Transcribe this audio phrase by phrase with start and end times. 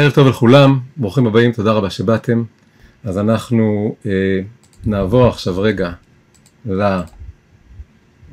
[0.00, 2.42] ערב טוב לכולם, ברוכים הבאים, תודה רבה שבאתם.
[3.04, 4.40] אז אנחנו אה,
[4.86, 5.90] נעבור עכשיו רגע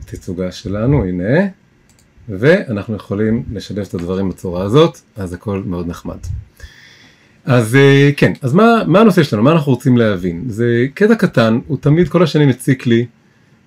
[0.04, 1.48] לתצוגה שלנו, הנה,
[2.30, 6.18] ואנחנו יכולים לשלב את הדברים בצורה הזאת, אז הכל מאוד נחמד.
[7.46, 10.44] אז אה, כן, אז מה, מה הנושא שלנו, מה אנחנו רוצים להבין?
[10.48, 13.06] זה קטע קטן, הוא תמיד כל השנים מציק לי,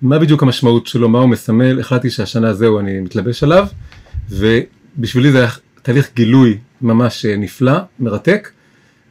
[0.02, 3.66] מה בדיוק המשמעות שלו, מה הוא מסמל, החלטתי שהשנה זהו אני מתלבש עליו,
[4.30, 5.50] ובשבילי זה היה
[5.82, 8.50] תהליך גילוי ממש אה, נפלא, מרתק,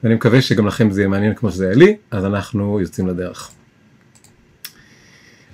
[0.04, 3.50] ואני מקווה שגם לכם זה יהיה מעניין כמו שזה היה לי, אז אנחנו יוצאים לדרך.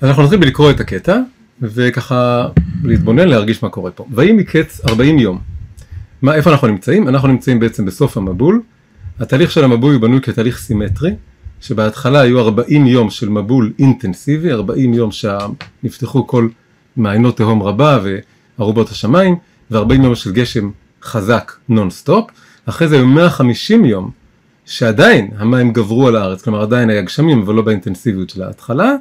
[0.01, 1.19] אז אנחנו נתחיל בלקרוא את הקטע,
[1.61, 2.47] וככה
[2.83, 4.05] להתבונן, להרגיש מה קורה פה.
[4.11, 5.39] ויהי מקץ 40 יום.
[6.21, 7.07] מה, איפה אנחנו נמצאים?
[7.07, 8.61] אנחנו נמצאים בעצם בסוף המבול.
[9.19, 11.11] התהליך של המבול הוא בנוי כתהליך סימטרי,
[11.61, 16.47] שבהתחלה היו 40 יום של מבול אינטנסיבי, 40 יום שנפתחו כל
[16.97, 17.99] מעיינות תהום רבה
[18.57, 19.35] וארובות השמיים,
[19.71, 20.69] ו-40 יום של גשם
[21.03, 22.29] חזק נונסטופ,
[22.65, 24.11] אחרי זה היו 150 יום
[24.65, 28.95] שעדיין המים גברו על הארץ, כלומר עדיין היה גשמים אבל לא באינטנסיביות של ההתחלה,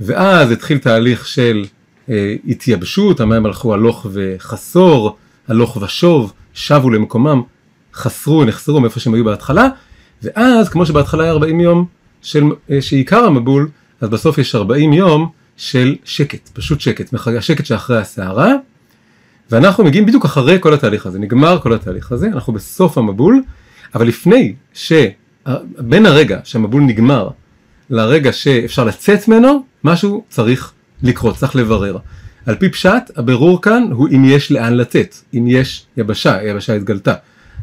[0.00, 1.64] ואז התחיל תהליך של
[2.08, 5.16] אה, התייבשות, המים הלכו הלוך וחסור,
[5.48, 7.42] הלוך ושוב, שבו למקומם,
[7.94, 9.68] חסרו, נחסרו מאיפה שהם היו בהתחלה,
[10.22, 11.86] ואז כמו שבהתחלה היה 40 יום
[12.22, 13.68] של, אה, שעיקר המבול,
[14.00, 18.52] אז בסוף יש 40 יום של שקט, פשוט שקט, השקט שאחרי הסערה,
[19.50, 23.42] ואנחנו מגיעים בדיוק אחרי כל התהליך הזה, נגמר כל התהליך הזה, אנחנו בסוף המבול,
[23.94, 24.92] אבל לפני ש...
[25.78, 27.28] בין הרגע שהמבול נגמר
[27.90, 30.72] לרגע שאפשר לצאת ממנו, משהו צריך
[31.02, 31.96] לקרות, צריך לברר.
[32.46, 37.14] על פי פשט, הבירור כאן הוא אם יש לאן לתת, אם יש יבשה, היבשה התגלתה.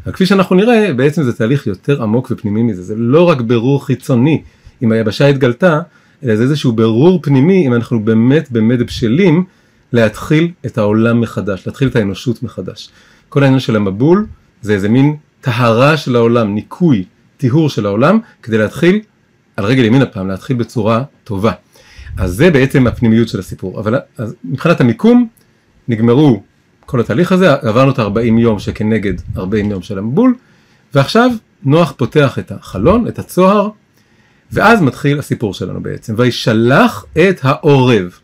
[0.06, 3.86] אבל כפי שאנחנו נראה, בעצם זה תהליך יותר עמוק ופנימי מזה, זה לא רק בירור
[3.86, 4.42] חיצוני
[4.84, 5.80] אם היבשה התגלתה,
[6.24, 9.46] אלא זה איזשהו בירור פנימי אם אנחנו באמת באמת בשלים
[9.94, 12.90] להתחיל את העולם מחדש, להתחיל את האנושות מחדש.
[13.30, 14.26] כל העניין של המבול
[14.62, 17.06] זה איזה מין טהרה של העולם, ניקוי,
[17.38, 19.00] טיהור של העולם, כדי להתחיל,
[19.58, 21.52] על רגל ימין הפעם, להתחיל בצורה טובה.
[22.18, 23.80] אז זה בעצם הפנימיות של הסיפור.
[23.80, 24.00] אבל
[24.44, 25.28] מבחינת המיקום,
[25.88, 26.44] נגמרו
[26.86, 30.36] כל התהליך הזה, עברנו את ה-40 יום שכנגד 40 יום של המבול,
[30.94, 31.32] ועכשיו
[31.64, 33.70] נוח פותח את החלון, את הצוהר,
[34.52, 36.14] ואז מתחיל הסיפור שלנו בעצם.
[36.18, 38.20] וישלח את העורב.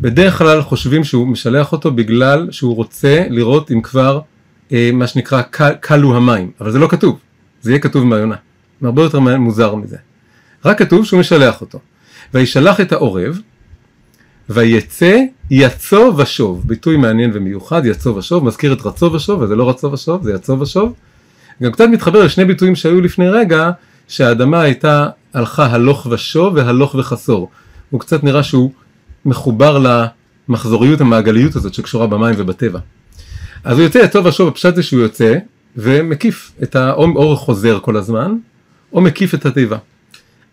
[0.00, 4.20] בדרך כלל חושבים שהוא משלח אותו בגלל שהוא רוצה לראות אם כבר
[4.72, 5.42] אה, מה שנקרא
[5.82, 7.18] כלו המים, אבל זה לא כתוב,
[7.62, 8.36] זה יהיה כתוב מהיונה,
[8.82, 9.96] הרבה יותר מוזר מזה.
[10.64, 11.78] רק כתוב שהוא משלח אותו.
[12.34, 13.40] וישלח את העורב,
[14.48, 15.20] ויצא
[15.50, 20.22] יצו ושוב, ביטוי מעניין ומיוחד, יצו ושוב, מזכיר את רצו ושוב, וזה לא רצו ושוב,
[20.22, 20.92] זה יצו ושוב.
[21.62, 23.70] גם קצת מתחבר לשני ביטויים שהיו לפני רגע,
[24.08, 27.50] שהאדמה הייתה, הלכה הלוך ושוב והלוך וחסור.
[27.90, 28.70] הוא קצת נראה שהוא
[29.24, 30.02] מחובר
[30.48, 32.78] למחזוריות המעגליות הזאת שקשורה במים ובטבע.
[33.64, 35.38] אז הוא יוצא טוב ושוב, הפשט זה שהוא יוצא
[35.76, 38.36] ומקיף את האור או חוזר כל הזמן,
[38.92, 39.78] או מקיף את התיבה.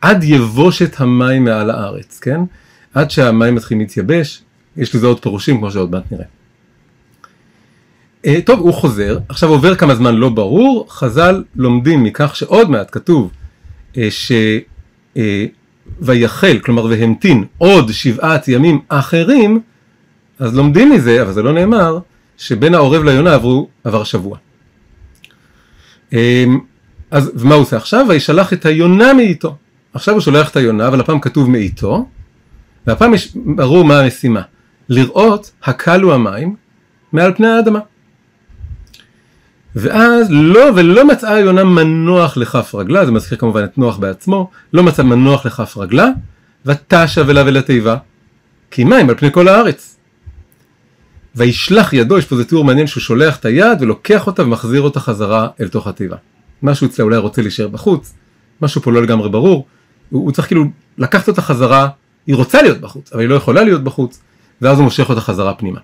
[0.01, 2.39] עד יבושת המים מעל הארץ, כן?
[2.93, 4.41] עד שהמים מתחילים להתייבש,
[4.77, 6.25] יש לזה עוד פירושים כמו שעוד מעט נראה.
[8.41, 13.31] טוב, הוא חוזר, עכשיו עובר כמה זמן לא ברור, חז"ל לומדים מכך שעוד מעט כתוב
[14.09, 14.31] ש...
[15.99, 19.59] ויחל, כלומר והמתין עוד שבעת ימים אחרים,
[20.39, 21.99] אז לומדים מזה, אבל זה לא נאמר,
[22.37, 24.37] שבין העורב ליונה עברו, עבר שבוע.
[26.13, 26.59] אמ,
[27.11, 28.05] אז ומה הוא עושה עכשיו?
[28.09, 29.55] וישלח את היונה מאיתו.
[29.93, 32.07] עכשיו הוא שולח את היונה, אבל הפעם כתוב מאיתו,
[32.87, 34.41] והפעם יש, ברור מה המשימה.
[34.89, 36.55] לראות הקלו המים
[37.11, 37.79] מעל פני האדמה.
[39.75, 44.83] ואז לא ולא מצאה יונה מנוח לכף רגלה, זה מזכיר כמובן את נוח בעצמו, לא
[44.83, 46.07] מצא מנוח לכף רגלה,
[46.65, 47.97] ותשה ולה ולתיבה,
[48.71, 49.97] כי מים על פני כל הארץ.
[51.35, 54.99] וישלח ידו, יש פה איזה תיאור מעניין שהוא שולח את היד ולוקח אותה ומחזיר אותה
[54.99, 56.17] חזרה אל תוך התיבה.
[56.63, 58.13] משהו אצלה אולי רוצה להישאר בחוץ,
[58.61, 59.65] משהו פה לא לגמרי ברור,
[60.09, 60.65] הוא, הוא צריך כאילו
[60.97, 61.87] לקחת אותה חזרה,
[62.27, 64.21] היא רוצה להיות בחוץ, אבל היא לא יכולה להיות בחוץ,
[64.61, 65.79] ואז הוא מושך אותה חזרה פנימה.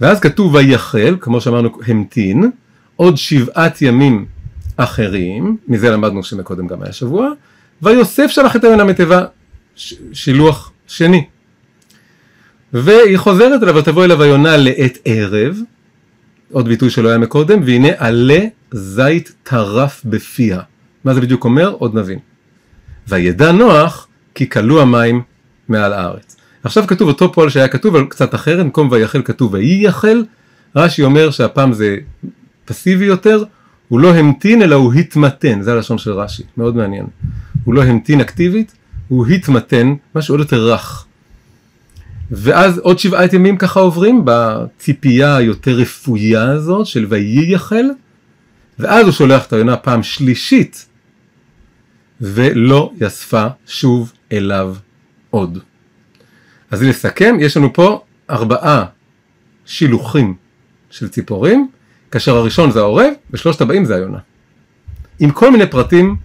[0.00, 2.50] ואז כתוב ויחל, כמו שאמרנו המתין,
[2.96, 4.26] עוד שבעת ימים
[4.76, 7.30] אחרים, מזה למדנו שמקודם גם היה שבוע,
[7.82, 9.24] ויוסף שלח את היונה מתיבה,
[10.12, 11.26] שילוח שני.
[12.72, 15.58] והיא חוזרת אליו ותבוא אליו היונה לעת ערב,
[16.52, 18.40] עוד ביטוי שלא היה מקודם, והנה עלה
[18.72, 20.60] זית טרף בפיה.
[21.04, 21.68] מה זה בדיוק אומר?
[21.68, 22.18] עוד נבין.
[23.08, 25.22] וידע נוח כי כלו המים
[25.68, 26.36] מעל הארץ.
[26.64, 30.24] עכשיו כתוב אותו פועל שהיה כתוב אבל קצת אחרת, במקום ויחל כתוב ויהי יחל,
[30.76, 31.96] רש"י אומר שהפעם זה
[32.64, 33.44] פסיבי יותר,
[33.88, 37.06] הוא לא המתין אלא הוא התמתן, זה הלשון של רש"י, מאוד מעניין.
[37.64, 38.72] הוא לא המתין אקטיבית,
[39.08, 41.06] הוא התמתן, משהו עוד יותר רך.
[42.30, 47.84] ואז עוד שבעת ימים ככה עוברים בציפייה היותר רפויה הזאת של ויהי יחל,
[48.78, 50.86] ואז הוא שולח את היונה פעם שלישית,
[52.20, 54.74] ולא יספה שוב אליו
[55.30, 55.58] עוד.
[56.70, 58.84] אז לסכם, יש לנו פה ארבעה
[59.66, 60.34] שילוחים
[60.90, 61.68] של ציפורים,
[62.10, 64.18] כאשר הראשון זה העורב, ושלושת הבאים זה היונה.
[65.18, 66.16] עם כל מיני פרטים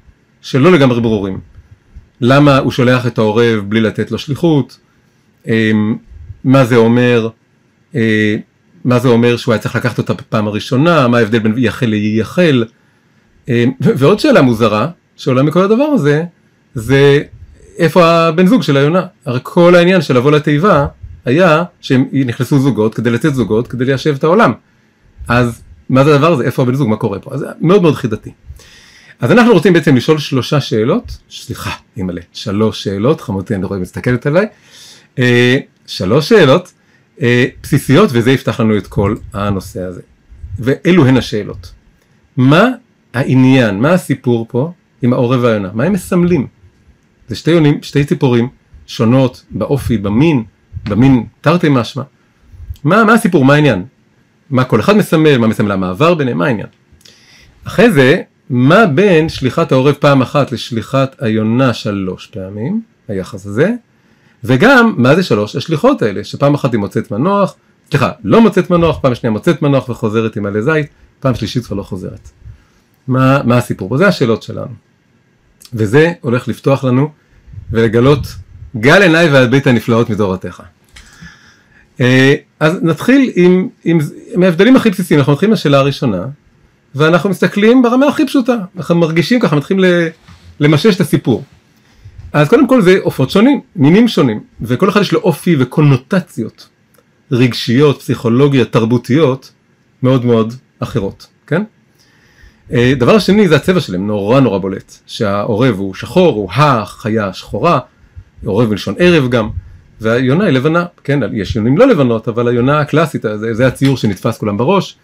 [0.42, 1.40] שלא לגמרי ברורים.
[2.22, 4.80] למה הוא שולח את העורב בלי לתת לו שליחות,
[5.48, 5.96] אמ,
[6.44, 7.30] מה זה אומר,
[7.96, 8.36] אה,
[8.86, 12.66] מה זה אומר שהוא היה צריך לקחת אותה בפעם הראשונה, מה ההבדל בין יחל לייחל,
[13.48, 16.24] אמ, ועוד שאלה מוזרה שעולה מכל הדבר הזה,
[16.76, 17.24] זה
[17.78, 19.06] איפה הבן זוג של היונה.
[19.26, 20.86] הרי כל העניין של לבוא לתיבה
[21.26, 24.54] היה שהם נכנסו זוגות כדי לצאת זוגות כדי ליישב את העולם.
[25.28, 26.44] אז מה זה הדבר הזה?
[26.44, 26.90] איפה הבן זוג?
[26.90, 27.34] מה קורה פה?
[27.34, 28.32] אז זה מאוד מאוד חידתי.
[29.20, 34.26] אז אנחנו רוצים בעצם לשאול שלושה שאלות, סליחה, אימא'לה, שלוש שאלות, חמותי אני רואה מסתכלת
[34.26, 34.46] עליי,
[35.20, 35.58] אה,
[35.88, 36.74] שלוש שאלות
[37.22, 40.02] אה, בסיסיות וזה יפתח לנו את כל הנושא הזה.
[40.60, 41.72] ואלו הן השאלות.
[42.38, 42.68] מה
[43.14, 45.70] העניין, מה הסיפור פה עם העורב והיונה?
[45.74, 46.48] מה הם מסמלים?
[47.28, 48.50] זה שתי יונים, שתי ציפורים
[48.88, 50.44] שונות באופי, במין,
[50.90, 52.04] במין תרתי משמע.
[52.84, 53.86] מה, מה הסיפור, מה העניין?
[54.50, 56.68] מה כל אחד מסמל, מה מסמל המעבר ביניהם, מה העניין?
[57.68, 63.72] אחרי זה, מה בין שליחת העורב פעם אחת לשליחת היונה שלוש פעמים, היחס הזה,
[64.44, 67.56] וגם מה זה שלוש השליחות האלה, שפעם אחת היא מוצאת מנוח,
[67.90, 70.88] סליחה, לא מוצאת מנוח, פעם שנייה מוצאת מנוח וחוזרת עם עלי זית,
[71.20, 72.30] פעם שלישית כבר לא חוזרת.
[73.08, 73.98] מה, מה הסיפור פה?
[73.98, 74.85] זה השאלות שלנו.
[75.74, 77.10] וזה הולך לפתוח לנו
[77.72, 78.28] ולגלות
[78.78, 80.64] גל עיניי ועל בית הנפלאות מדורתך.
[82.02, 83.98] אה, אז נתחיל עם, עם,
[84.34, 86.26] עם ההבדלים הכי בסיסיים, אנחנו מתחילים לשאלה הראשונה,
[86.96, 89.84] ואנחנו מסתכלים ברמה הכי פשוטה, אנחנו מרגישים ככה, מתחילים
[90.60, 91.44] למשש את הסיפור.
[92.34, 96.70] אז קודם כל זה עופות שונים, מינים שונים, וכל אחד יש לו אופי וקונוטציות
[97.32, 99.52] רגשיות, פסיכולוגיות, תרבותיות,
[100.04, 101.64] מאוד מאוד אחרות, כן?
[102.72, 107.80] אה, דבר שני זה הצבע שלהם, נורא נורא בולט, שהעורב הוא שחור, הוא החיה השחורה,
[108.46, 109.50] עורב מלשון ערב גם,
[110.02, 114.38] והיונה היא לבנה, כן, יש יונים לא לבנות, אבל היונה הקלאסית, זה, זה הציור שנתפס
[114.38, 114.98] כולם בראש,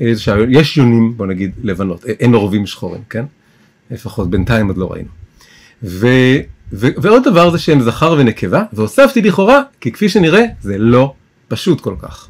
[0.00, 3.24] אה, שיש יונים, בוא נגיד, לבנות, אה, אין עורבים שחורים, כן?
[3.90, 5.08] לפחות בינתיים עוד לא ראינו.
[5.82, 6.06] ו,
[6.72, 11.14] ו, ועוד דבר זה שהם זכר ונקבה, והוספתי לכאורה, כי כפי שנראה, זה לא
[11.48, 12.28] פשוט כל כך.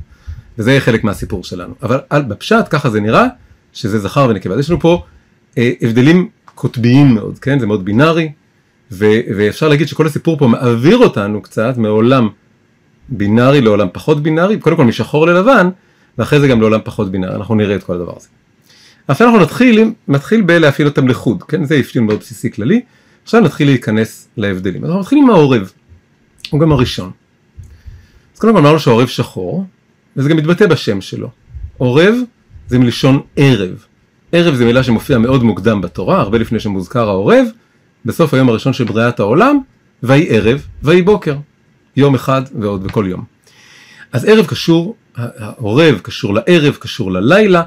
[0.59, 1.75] וזה חלק מהסיפור שלנו.
[1.83, 3.27] אבל בפשט ככה זה נראה,
[3.79, 4.55] שזה זכר ונקבה.
[4.55, 5.03] אז יש לנו פה
[5.59, 7.59] אה, הבדלים קוטביים מאוד, כן?
[7.59, 8.33] זה מאוד בינארי,
[8.93, 12.29] ו- ואפשר להגיד שכל הסיפור פה מעביר אותנו קצת מעולם
[13.09, 15.69] בינארי לעולם פחות בינארי, קודם כל משחור ללבן,
[16.19, 18.29] ואחרי זה גם לעולם פחות בינארי, אנחנו נראה את כל הדבר הזה.
[19.09, 21.65] עכשיו אנחנו נתחיל, נתחיל בלהפעיל אותם לחוד, כן?
[21.65, 22.81] זה אפיון מאוד בסיסי כללי,
[23.25, 24.85] עכשיו נתחיל להיכנס להבדלים.
[24.85, 25.73] אז אנחנו נתחיל עם העורב,
[26.51, 27.11] הוא גם הראשון.
[28.35, 29.65] אז קודם כל אמרנו שהעורב שחור,
[30.17, 31.31] וזה גם מתבטא בשם שלו.
[31.79, 32.15] עורב
[32.69, 33.85] זה מלשון ערב.
[34.33, 37.47] ערב זה מילה שמופיעה מאוד מוקדם בתורה, הרבה לפני שמוזכר העורב,
[38.05, 39.59] בסוף היום הראשון של בריאת העולם,
[40.03, 41.37] ויהי ערב, ויהי בוקר.
[41.97, 43.25] יום אחד ועוד בכל יום.
[44.13, 47.63] אז ערב קשור, העורב קשור לערב, קשור ללילה,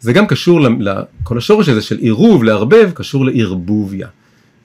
[0.00, 4.08] זה גם קשור לכל השורש הזה של עירוב, לערבב, קשור לערבוביה.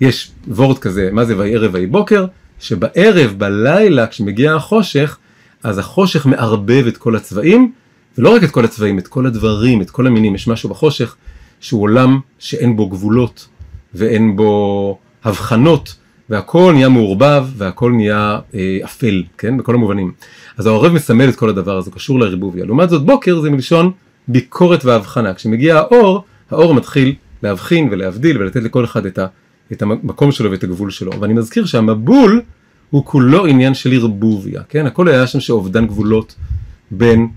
[0.01, 2.25] יש וורד כזה, מה זה ויהי ערב ויהי בוקר,
[2.59, 5.17] שבערב, בלילה, כשמגיע החושך,
[5.63, 7.71] אז החושך מערבב את כל הצבעים,
[8.17, 11.15] ולא רק את כל הצבעים, את כל הדברים, את כל המינים, יש משהו בחושך
[11.59, 13.47] שהוא עולם שאין בו גבולות
[13.93, 15.95] ואין בו הבחנות
[16.29, 19.57] והכל נהיה מעורבב והכל נהיה אה, אפל, כן?
[19.57, 20.11] בכל המובנים.
[20.57, 22.65] אז העורב מסמל את כל הדבר הזה, קשור לערבוביה.
[22.65, 23.91] לעומת זאת בוקר זה מלשון
[24.27, 25.33] ביקורת והבחנה.
[25.33, 29.25] כשמגיע האור, האור מתחיל להבחין ולהבדיל ולתת לכל אחד את, ה,
[29.71, 31.11] את המקום שלו ואת הגבול שלו.
[31.19, 32.41] ואני מזכיר שהמבול
[32.89, 34.85] הוא כולו עניין של ערבוביה, כן?
[34.85, 36.35] הכל היה שם שאובדן גבולות
[36.91, 37.27] בין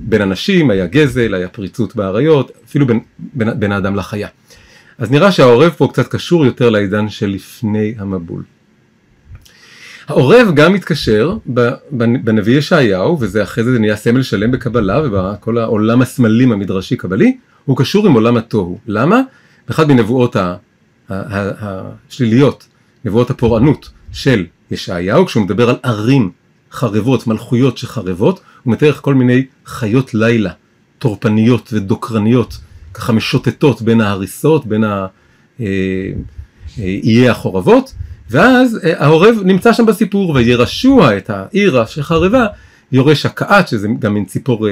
[0.00, 4.28] בין אנשים, היה גזל, היה פריצות באריות, אפילו בין, בין, בין האדם לחיה.
[4.98, 8.42] אז נראה שהעורב פה קצת קשור יותר לעידן שלפני המבול.
[10.08, 11.36] העורב גם מתקשר
[12.24, 17.76] בנביא ישעיהו, וזה אחרי זה נהיה סמל שלם בקבלה ובכל העולם הסמלים המדרשי קבלי, הוא
[17.76, 18.78] קשור עם עולם התוהו.
[18.86, 19.20] למה?
[19.68, 20.36] באחד מנבואות
[21.10, 22.66] השליליות,
[23.04, 26.30] נבואות הפורענות של ישעיהו, כשהוא מדבר על ערים
[26.72, 30.50] חרבות, מלכויות שחרבות, הוא מתאר כל מיני חיות לילה,
[30.98, 32.58] טורפניות ודוקרניות,
[32.94, 35.06] ככה משוטטות בין ההריסות, בין אה,
[35.60, 35.64] אה,
[36.78, 37.94] איי החורבות,
[38.30, 42.46] ואז אה, העורב נמצא שם בסיפור, וירשוע את העיר שחרבה,
[42.92, 44.66] יורש הקעת, שזה גם מין ציפור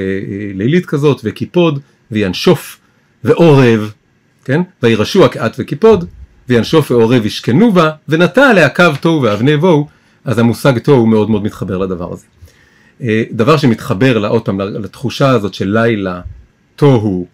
[0.55, 2.79] לילית כזאת, וקיפוד, וינשוף,
[3.25, 3.93] ועורב,
[4.45, 4.61] כן?
[4.83, 6.05] וירשוע קעת וקיפוד,
[6.49, 9.87] וינשוף ועורב ישכנו בה, ונטע עליה קו תוהו ואבני בואו,
[10.25, 12.27] אז המושג תוהו מאוד מאוד מתחבר לדבר הזה.
[13.03, 16.21] אה, דבר שמתחבר עוד פעם לתחושה הזאת של לילה,
[16.77, 17.27] תוהו,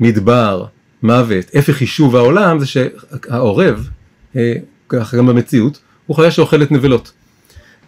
[0.00, 0.64] מדבר,
[1.02, 3.88] מוות, הפך יישוב העולם, זה שהעורב,
[4.36, 4.52] אה,
[4.88, 7.12] ככה גם במציאות, הוא חיה שאוכלת נבלות.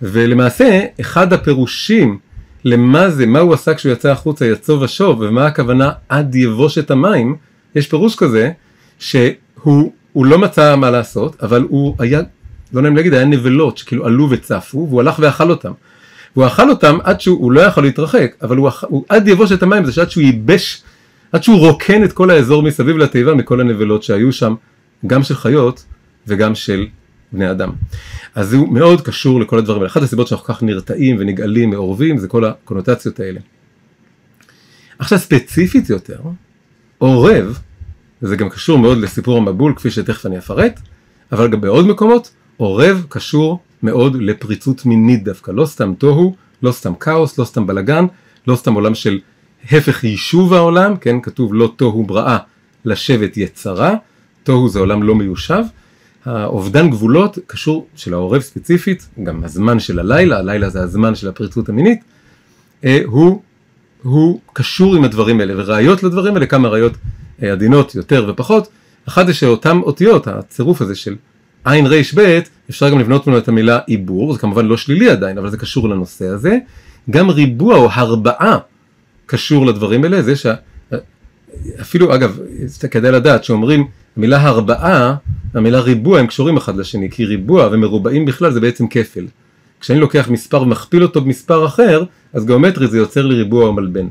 [0.03, 2.19] ולמעשה, אחד הפירושים
[2.65, 7.37] למה זה, מה הוא עשה כשהוא יצא החוצה, יצוא ושוב, ומה הכוונה עד יבושת המים,
[7.75, 8.51] יש פירוש כזה,
[8.99, 12.21] שהוא לא מצא מה לעשות, אבל הוא היה,
[12.73, 15.73] לא נעים להגיד, היה נבלות שכאילו עלו וצפו, והוא הלך ואכל אותם.
[16.37, 19.93] והוא אכל אותם עד שהוא לא יכול להתרחק, אבל הוא, הוא עד יבושת המים זה
[19.93, 20.83] שעד שהוא ייבש,
[21.33, 24.55] עד שהוא רוקן את כל האזור מסביב לתיבה מכל הנבלות שהיו שם,
[25.07, 25.85] גם של חיות
[26.27, 26.87] וגם של
[27.33, 27.71] בני אדם.
[28.35, 29.91] אז הוא מאוד קשור לכל הדברים האלה.
[29.91, 33.41] אחת הסיבות שאנחנו כל כך נרתעים ונגאלים מעורבים זה כל הקונוטציות האלה.
[34.99, 36.19] עכשיו ספציפית יותר,
[36.99, 37.59] עורב,
[38.23, 40.81] וזה גם קשור מאוד לסיפור המבול כפי שתכף אני אפרט,
[41.33, 46.95] אבל גם בעוד מקומות, עורב קשור מאוד לפריצות מינית דווקא, לא סתם תוהו, לא סתם
[46.95, 48.07] כאוס, לא סתם בלאגן,
[48.47, 49.19] לא סתם עולם של
[49.71, 52.39] הפך יישוב העולם, כן, כתוב לא תוהו בראה
[52.85, 53.95] לשבת יצרה,
[54.43, 55.63] תוהו זה עולם לא מיושב,
[56.25, 61.69] האובדן גבולות קשור של העורב ספציפית, גם הזמן של הלילה, הלילה זה הזמן של הפריצות
[61.69, 62.01] המינית,
[62.85, 63.43] אה, הוא,
[64.03, 66.93] הוא קשור עם הדברים האלה, וראיות לדברים האלה, כמה ראיות
[67.43, 68.69] אה, עדינות יותר ופחות,
[69.09, 71.17] אחת זה שאותן אותיות, הצירוף הזה של
[71.65, 75.39] עין ריש בית, אפשר גם לבנות ממנו את המילה עיבור, זה כמובן לא שלילי עדיין,
[75.39, 76.59] אבל זה קשור לנושא הזה.
[77.11, 78.59] גם ריבוע או הרבעה
[79.27, 80.55] קשור לדברים האלה, זה שה...
[82.15, 82.39] אגב,
[82.91, 83.87] כדאי לדעת שאומרים
[84.17, 85.15] המילה הרבעה,
[85.55, 89.27] המילה ריבוע הם קשורים אחד לשני, כי ריבוע ומרובעים בכלל זה בעצם כפל.
[89.81, 94.07] כשאני לוקח מספר ומכפיל אותו במספר אחר, אז גיאומטרי זה יוצר לי ריבוע או מלבן.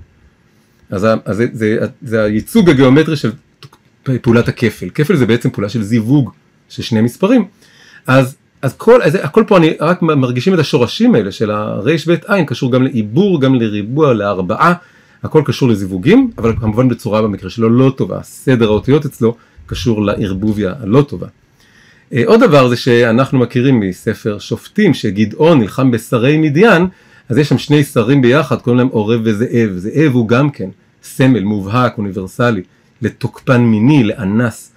[0.89, 3.31] אז, אז זה, זה, זה הייצוג הגיאומטרי של
[4.21, 4.89] פעולת הכפל.
[4.89, 6.31] כפל זה בעצם פעולה של זיווג
[6.69, 7.45] של שני מספרים.
[8.07, 12.25] אז, אז כל, אז הכל פה אני רק מרגישים את השורשים האלה של הרייש בית
[12.25, 14.73] עין, קשור גם לעיבור, גם לריבוע, לארבעה,
[15.23, 20.73] הכל קשור לזיווגים, אבל כמובן בצורה במקרה שלו לא טובה, סדר האותיות אצלו קשור לערבוביה
[20.79, 21.27] הלא טובה.
[22.13, 26.87] אה, עוד דבר זה שאנחנו מכירים מספר שופטים שגדעון נלחם בשרי מדיין,
[27.29, 30.69] אז יש שם שני שרים ביחד, קוראים להם עורב וזאב, זאב הוא גם כן
[31.03, 32.61] סמל מובהק, אוניברסלי,
[33.01, 34.73] לתוקפן מיני, לאנס.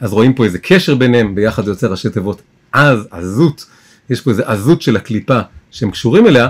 [0.00, 2.42] אז רואים פה איזה קשר ביניהם, ביחד זה יוצר ראשי תיבות.
[2.72, 3.66] עז, עזות,
[4.10, 6.48] יש פה איזה עזות של הקליפה שהם קשורים אליה,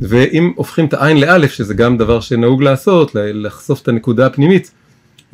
[0.00, 4.70] ואם הופכים את העין לאלף, שזה גם דבר שנהוג לעשות, לחשוף את הנקודה הפנימית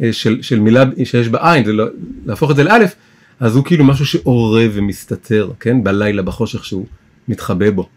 [0.02, 1.84] אה, של, של מילה שיש בעין, לא,
[2.26, 2.94] להפוך את זה לאלף,
[3.40, 6.86] אז הוא כאילו משהו שעורב ומסתתר, כן, בלילה בחושך שהוא
[7.28, 7.88] מתחבא בו.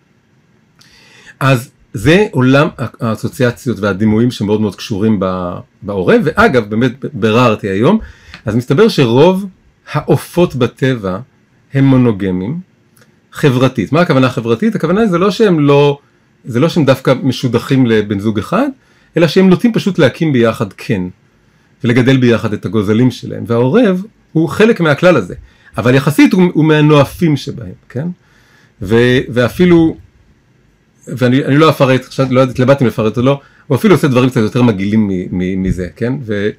[1.40, 5.20] אז זה עולם האסוציאציות והדימויים שמאוד מאוד קשורים
[5.82, 8.00] בעורב, ואגב, באמת ביררתי היום,
[8.46, 9.46] אז מסתבר שרוב
[9.92, 11.20] העופות בטבע
[11.74, 12.60] הם מונוגמים,
[13.32, 13.92] חברתית.
[13.92, 14.76] מה הכוונה חברתית?
[14.76, 16.00] הכוונה זה לא שהם לא,
[16.46, 18.68] זה לא שהם דווקא משודכים לבן זוג אחד,
[19.18, 21.08] אלא שהם נוטים פשוט להקים ביחד קן,
[21.84, 25.36] ולגדל ביחד את הגוזלים שלהם, והעורב הוא חלק מהכלל הזה,
[25.78, 28.08] אבל יחסית הוא, הוא מהנואפים שבהם, כן?
[28.82, 28.96] ו,
[29.30, 29.98] ואפילו,
[31.08, 34.42] ואני לא אפרט, עכשיו לא התלבטתי אם לפרט או לא, הוא אפילו עושה דברים קצת
[34.42, 36.14] יותר מגעילים מזה, כן?
[36.26, 36.50] ו,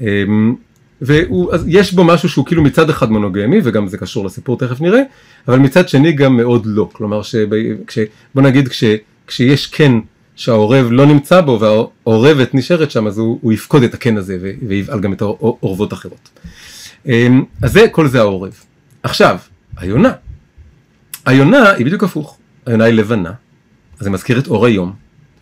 [0.00, 0.54] אמ,
[1.02, 5.00] ויש בו משהו שהוא כאילו מצד אחד מונוגמי וגם זה קשור לסיפור תכף נראה
[5.48, 6.88] אבל מצד שני גם מאוד לא.
[6.92, 7.98] כלומר שכש,
[8.34, 8.84] בוא נגיד כש,
[9.26, 10.00] כשיש קן
[10.36, 14.38] שהעורב לא נמצא בו והעורבת נשארת שם אז הוא, הוא יפקוד את הקן הזה
[14.68, 16.28] ויבעל גם את העורבות אחרות.
[17.06, 18.54] אמ, אז זה כל זה העורב.
[19.02, 19.38] עכשיו
[19.76, 20.12] היונה.
[21.26, 22.38] היונה היא בדיוק הפוך.
[22.66, 23.32] היונה היא לבנה
[23.98, 24.92] אז זה מזכיר את אור היום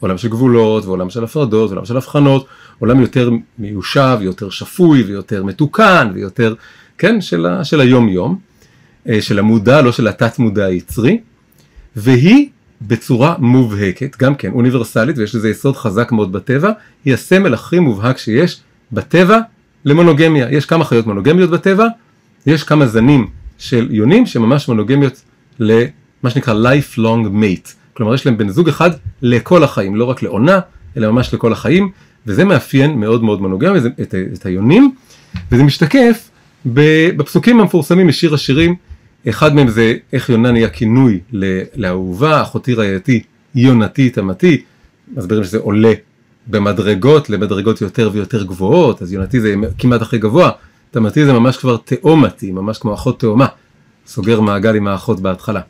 [0.00, 2.46] עולם של גבולות ועולם של הפרדות ועולם של הבחנות
[2.78, 6.54] עולם יותר מיושב, יותר שפוי ויותר מתוקן ויותר,
[6.98, 8.38] כן, של, ה, של היום יום,
[9.08, 11.20] אה, של המודע, לא של התת מודע היצרי,
[11.96, 12.48] והיא
[12.82, 16.72] בצורה מובהקת, גם כן אוניברסלית ויש לזה יסוד חזק מאוד בטבע,
[17.04, 18.60] היא הסמל הכי מובהק שיש
[18.92, 19.38] בטבע
[19.84, 20.50] למונוגמיה.
[20.50, 21.86] יש כמה חיות מונוגמיות בטבע,
[22.46, 23.26] יש כמה זנים
[23.58, 25.22] של יונים שממש מונוגמיות
[25.58, 28.90] למה שנקרא lifelong mate, כלומר יש להם בן זוג אחד
[29.22, 30.60] לכל החיים, לא רק לעונה,
[30.96, 31.90] אלא ממש לכל החיים,
[32.26, 34.94] וזה מאפיין מאוד מאוד מונוגמי את, את, את היונים,
[35.52, 36.30] וזה משתקף
[36.66, 38.74] בפסוקים המפורסמים משיר השירים,
[39.28, 41.20] אחד מהם זה איך יונה נהיה כינוי
[41.74, 43.22] לאהובה, אחותי רעייתי,
[43.54, 44.62] יונתי תמתי,
[45.16, 45.92] מסבירים שזה עולה
[46.46, 50.50] במדרגות למדרגות יותר ויותר גבוהות, אז יונתי זה כמעט הכי גבוה,
[50.90, 53.46] תמתי זה ממש כבר תאומתי, ממש כמו אחות תאומה,
[54.06, 55.60] סוגר מעגל עם האחות בהתחלה.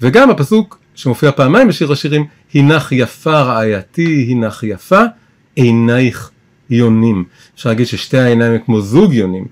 [0.00, 5.02] וגם הפסוק שמופיע פעמיים בשיר השירים, הנך יפה רעייתי, הנך יפה,
[5.56, 6.30] עינייך
[6.70, 7.24] יונים.
[7.54, 9.44] אפשר להגיד ששתי העיניים הם כמו זוג יונים,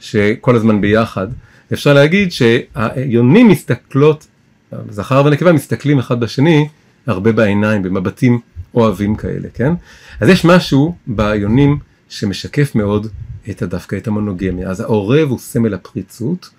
[0.00, 1.26] שכל הזמן ביחד.
[1.72, 4.26] אפשר להגיד שהיונים מסתכלות,
[4.90, 6.68] זכר ונקבה מסתכלים אחד בשני
[7.06, 8.40] הרבה בעיניים, במבטים
[8.74, 9.72] אוהבים כאלה, כן?
[10.20, 11.78] אז יש משהו ביונים
[12.08, 13.06] שמשקף מאוד
[13.50, 14.68] את דווקא את המונוגמיה.
[14.68, 16.50] אז העורב הוא סמל הפריצות,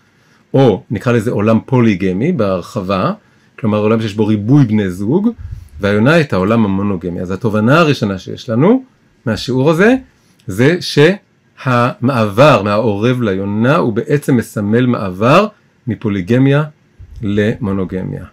[0.54, 3.12] או נקרא לזה עולם פוליגמי בהרחבה,
[3.60, 5.30] כלומר עולם שיש בו ריבוי בני זוג,
[5.80, 7.22] והיונה את העולם המונוגמי.
[7.22, 8.84] אז התובנה הראשונה שיש לנו
[9.26, 9.96] מהשיעור הזה,
[10.48, 15.48] זה שהמעבר מהעורב ליונה הוא בעצם מסמל מעבר
[15.88, 16.64] מפוליגמיה
[17.22, 18.26] למונוגמיה.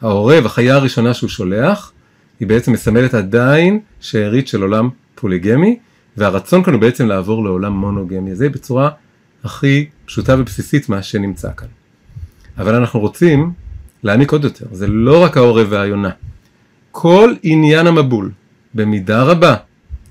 [0.00, 1.92] העורב, החיה הראשונה שהוא שולח,
[2.40, 5.78] היא בעצם מסמלת עדיין שארית של עולם פוליגמי,
[6.16, 8.34] והרצון כאן הוא בעצם לעבור לעולם מונוגמי.
[8.34, 8.90] זה בצורה
[9.44, 11.68] הכי פשוטה ובסיסית מה שנמצא כאן.
[12.58, 13.52] אבל אנחנו רוצים
[14.02, 16.10] להעמיק עוד יותר, זה לא רק העורב והיונה.
[16.90, 18.30] כל עניין המבול,
[18.74, 19.54] במידה רבה,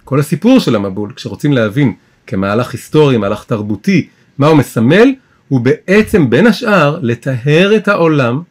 [0.03, 1.93] כל הסיפור של המבול, כשרוצים להבין
[2.27, 5.13] כמהלך היסטורי, מהלך תרבותי, מה הוא מסמל,
[5.47, 8.41] הוא בעצם בין השאר לטהר את העולם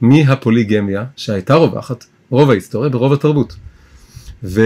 [0.00, 3.56] מהפוליגמיה שהייתה רווחת רוב ההיסטוריה ברוב התרבות.
[4.42, 4.58] ולא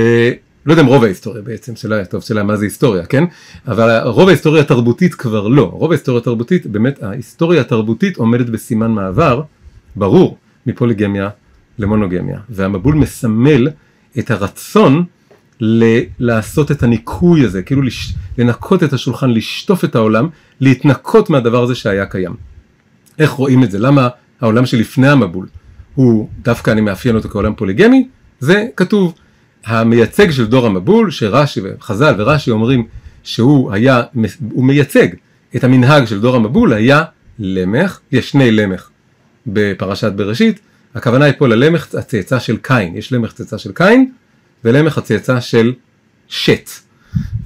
[0.66, 3.24] יודע אם רוב ההיסטוריה בעצם, שאלה טוב, שאלה מה זה היסטוריה, כן?
[3.68, 5.62] אבל רוב ההיסטוריה התרבותית כבר לא.
[5.62, 9.42] רוב ההיסטוריה התרבותית, באמת ההיסטוריה התרבותית עומדת בסימן מעבר,
[9.96, 11.28] ברור, מפוליגמיה
[11.78, 12.38] למונוגמיה.
[12.48, 13.68] והמבול מסמל
[14.18, 15.04] את הרצון
[15.60, 20.28] ל- לעשות את הניקוי הזה, כאילו לש- לנקות את השולחן, לשטוף את העולם,
[20.60, 22.34] להתנקות מהדבר הזה שהיה קיים.
[23.18, 23.78] איך רואים את זה?
[23.78, 24.08] למה
[24.40, 25.46] העולם שלפני המבול
[25.94, 28.08] הוא דווקא אני מאפיין אותו כעולם פוליגמי?
[28.40, 29.14] זה כתוב.
[29.64, 32.86] המייצג של דור המבול, שרש"י וחז"ל ורש"י אומרים
[33.22, 34.02] שהוא היה,
[34.52, 35.08] הוא מייצג
[35.56, 37.02] את המנהג של דור המבול, היה
[37.38, 38.90] למך, יש שני למך
[39.46, 40.60] בפרשת בראשית,
[40.94, 44.10] הכוונה היא פה ללמך הצאצא של קין, יש למך צאצא של קין
[44.64, 45.72] ולמך הצאצא של
[46.28, 46.70] שת.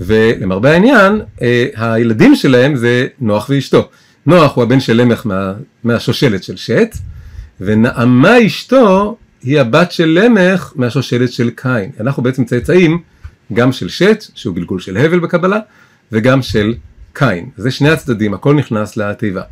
[0.01, 3.89] ולמרבה העניין, אה, הילדים שלהם זה נוח ואשתו.
[4.27, 5.53] נוח הוא הבן של למך מה,
[5.85, 6.97] מהשושלת של שת,
[7.61, 11.91] ונעמה אשתו היא הבת של למך מהשושלת של קין.
[12.01, 12.99] אנחנו בעצם צאצאים
[13.53, 15.59] גם של שת, שהוא גלגול של הבל בקבלה,
[16.13, 16.75] וגם של
[17.13, 17.51] קין.
[17.57, 19.43] זה שני הצדדים, הכל נכנס לתיבה.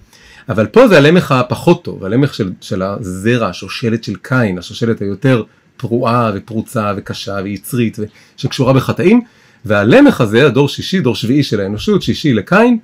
[0.49, 5.43] אבל פה זה הלמך הפחות טוב, הלמך של, של הזרע, השושלת של קין, השושלת היותר
[5.77, 7.99] פרועה ופרוצה וקשה ויצרית
[8.37, 9.21] שקשורה בחטאים,
[9.65, 12.79] והלמך הזה, הדור שישי, דור שביעי של האנושות, שישי לקין,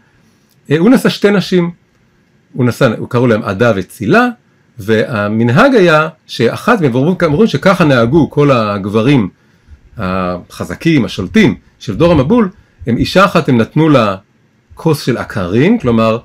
[0.71, 1.71] אה, הוא נשא שתי נשים,
[2.53, 4.29] הוא נשא, קראו להם עדה וצילה,
[4.79, 9.29] והמנהג היה שאחת מהם, אומרים שככה נהגו כל הגברים
[9.97, 12.49] החזקים, השולטים של דור המבול,
[12.87, 14.17] הם אישה אחת הם נתנו לה
[14.75, 16.19] כוס של עקרים, כלומר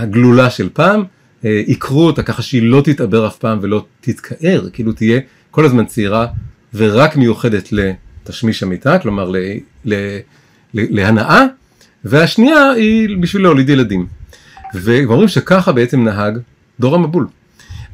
[0.00, 1.04] הגלולה של פעם,
[1.44, 5.84] אה, עיקרו אותה ככה שהיא לא תתעבר אף פעם ולא תתקער, כאילו תהיה כל הזמן
[5.84, 6.26] צעירה
[6.74, 9.36] ורק מיוחדת לתשמיש המיטה, כלומר ל,
[9.84, 9.94] ל,
[10.74, 11.46] ל, להנאה,
[12.04, 14.06] והשנייה היא בשביל להוליד ילדים.
[14.74, 16.38] ואומרים שככה בעצם נהג
[16.80, 17.26] דור המבול.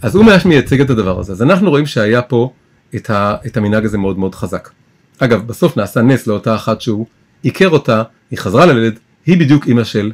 [0.03, 1.33] אז הוא ממש מייצג את הדבר הזה.
[1.33, 2.53] אז אנחנו רואים שהיה פה
[2.97, 4.71] את, ה, את המנהג הזה מאוד מאוד חזק.
[5.19, 7.07] אגב, בסוף נעשה נס לאותה אחת שהוא
[7.43, 10.13] עיקר אותה, היא חזרה ללדת, היא בדיוק אימא של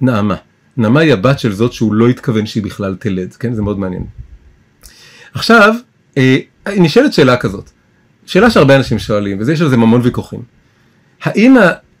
[0.00, 0.36] נעמה.
[0.76, 3.54] נעמה היא הבת של זאת שהוא לא התכוון שהיא בכלל תלד, כן?
[3.54, 4.04] זה מאוד מעניין.
[5.34, 5.74] עכשיו,
[6.18, 6.38] אה,
[6.76, 7.70] נשאלת שאלה כזאת,
[8.26, 10.42] שאלה שהרבה אנשים שואלים, ויש על זה המון ויכוחים.
[11.22, 11.56] האם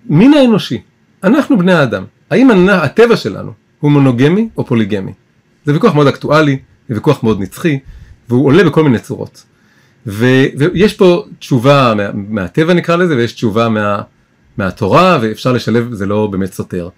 [0.08, 0.82] המין האנושי,
[1.24, 5.12] אנחנו בני האדם, האם הטבע שלנו הוא מונוגמי או פוליגמי?
[5.64, 6.58] זה ויכוח מאוד אקטואלי,
[6.88, 7.78] זה ויכוח מאוד נצחי,
[8.28, 9.44] והוא עולה בכל מיני צורות.
[10.06, 10.26] ו,
[10.58, 14.02] ויש פה תשובה מה, מהטבע נקרא לזה, ויש תשובה מה,
[14.56, 16.88] מהתורה, ואפשר לשלב, זה לא באמת סותר.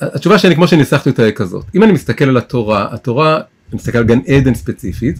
[0.00, 1.64] התשובה שלי, כמו שניסחתי אותה, היא כזאת.
[1.74, 5.18] אם אני מסתכל על התורה, התורה, אני מסתכל על גן עדן ספציפית,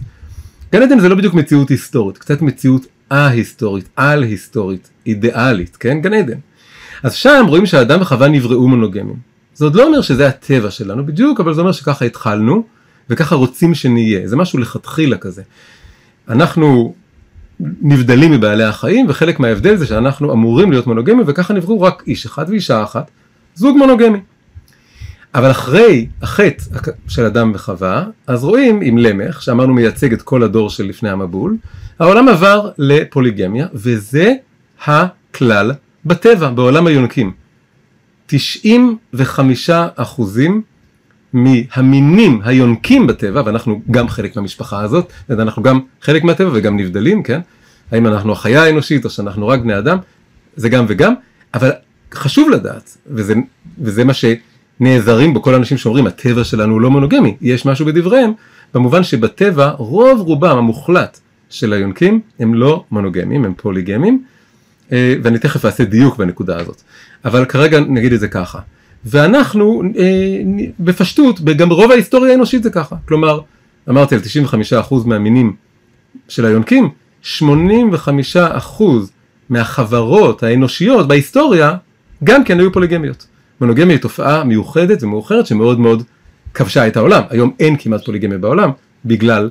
[0.73, 6.01] גן עדן זה לא בדיוק מציאות היסטורית, קצת מציאות א-היסטורית, על-היסטורית, אידיאלית, כן?
[6.01, 6.37] גן עדן.
[7.03, 9.15] אז שם רואים שהאדם וחווה נבראו מונוגמים.
[9.55, 12.63] זה עוד לא אומר שזה הטבע שלנו בדיוק, אבל זה אומר שככה התחלנו,
[13.09, 14.27] וככה רוצים שנהיה.
[14.27, 15.41] זה משהו לכתחילה כזה.
[16.29, 16.93] אנחנו
[17.59, 22.45] נבדלים מבעלי החיים, וחלק מההבדל זה שאנחנו אמורים להיות מונוגמים, וככה נבראו רק איש אחד
[22.49, 23.11] ואישה אחת,
[23.55, 24.19] זוג מונוגמי.
[25.35, 26.63] אבל אחרי החטא
[27.07, 31.57] של אדם וחווה, אז רואים עם למך, שאמרנו מייצג את כל הדור של לפני המבול,
[31.99, 34.33] העולם עבר לפוליגמיה, וזה
[34.85, 35.71] הכלל
[36.05, 37.31] בטבע, בעולם היונקים.
[38.25, 40.61] 95 אחוזים
[41.33, 47.39] מהמינים היונקים בטבע, ואנחנו גם חלק מהמשפחה הזאת, ואנחנו גם חלק מהטבע וגם נבדלים, כן?
[47.91, 49.97] האם אנחנו החיה האנושית או שאנחנו רק בני אדם,
[50.55, 51.13] זה גם וגם,
[51.53, 51.71] אבל
[52.13, 53.33] חשוב לדעת, וזה,
[53.79, 54.13] וזה מה
[54.79, 58.31] שנעזרים בו כל האנשים שאומרים הטבע שלנו הוא לא מונוגמי, יש משהו בדבריהם,
[58.73, 64.23] במובן שבטבע רוב רובם המוחלט של היונקים הם לא מונוגמים, הם פוליגמים,
[64.91, 66.81] אה, ואני תכף אעשה דיוק בנקודה הזאת,
[67.25, 68.59] אבל כרגע נגיד את זה ככה.
[69.05, 73.39] ואנחנו אה, בפשטות, גם ברוב ההיסטוריה האנושית זה ככה, כלומר,
[73.89, 74.21] אמרתי על
[74.89, 75.55] 95% מהמינים
[76.27, 76.89] של היונקים,
[77.39, 77.43] 85%
[79.49, 81.75] מהחברות האנושיות בהיסטוריה
[82.23, 83.27] גם כן היו פוליגמיות.
[83.61, 86.03] מונוגמיה היא תופעה מיוחדת ומאוחרת שמאוד מאוד
[86.53, 87.23] כבשה את העולם.
[87.29, 88.69] היום אין כמעט פוליגמיה בעולם
[89.05, 89.49] בגלל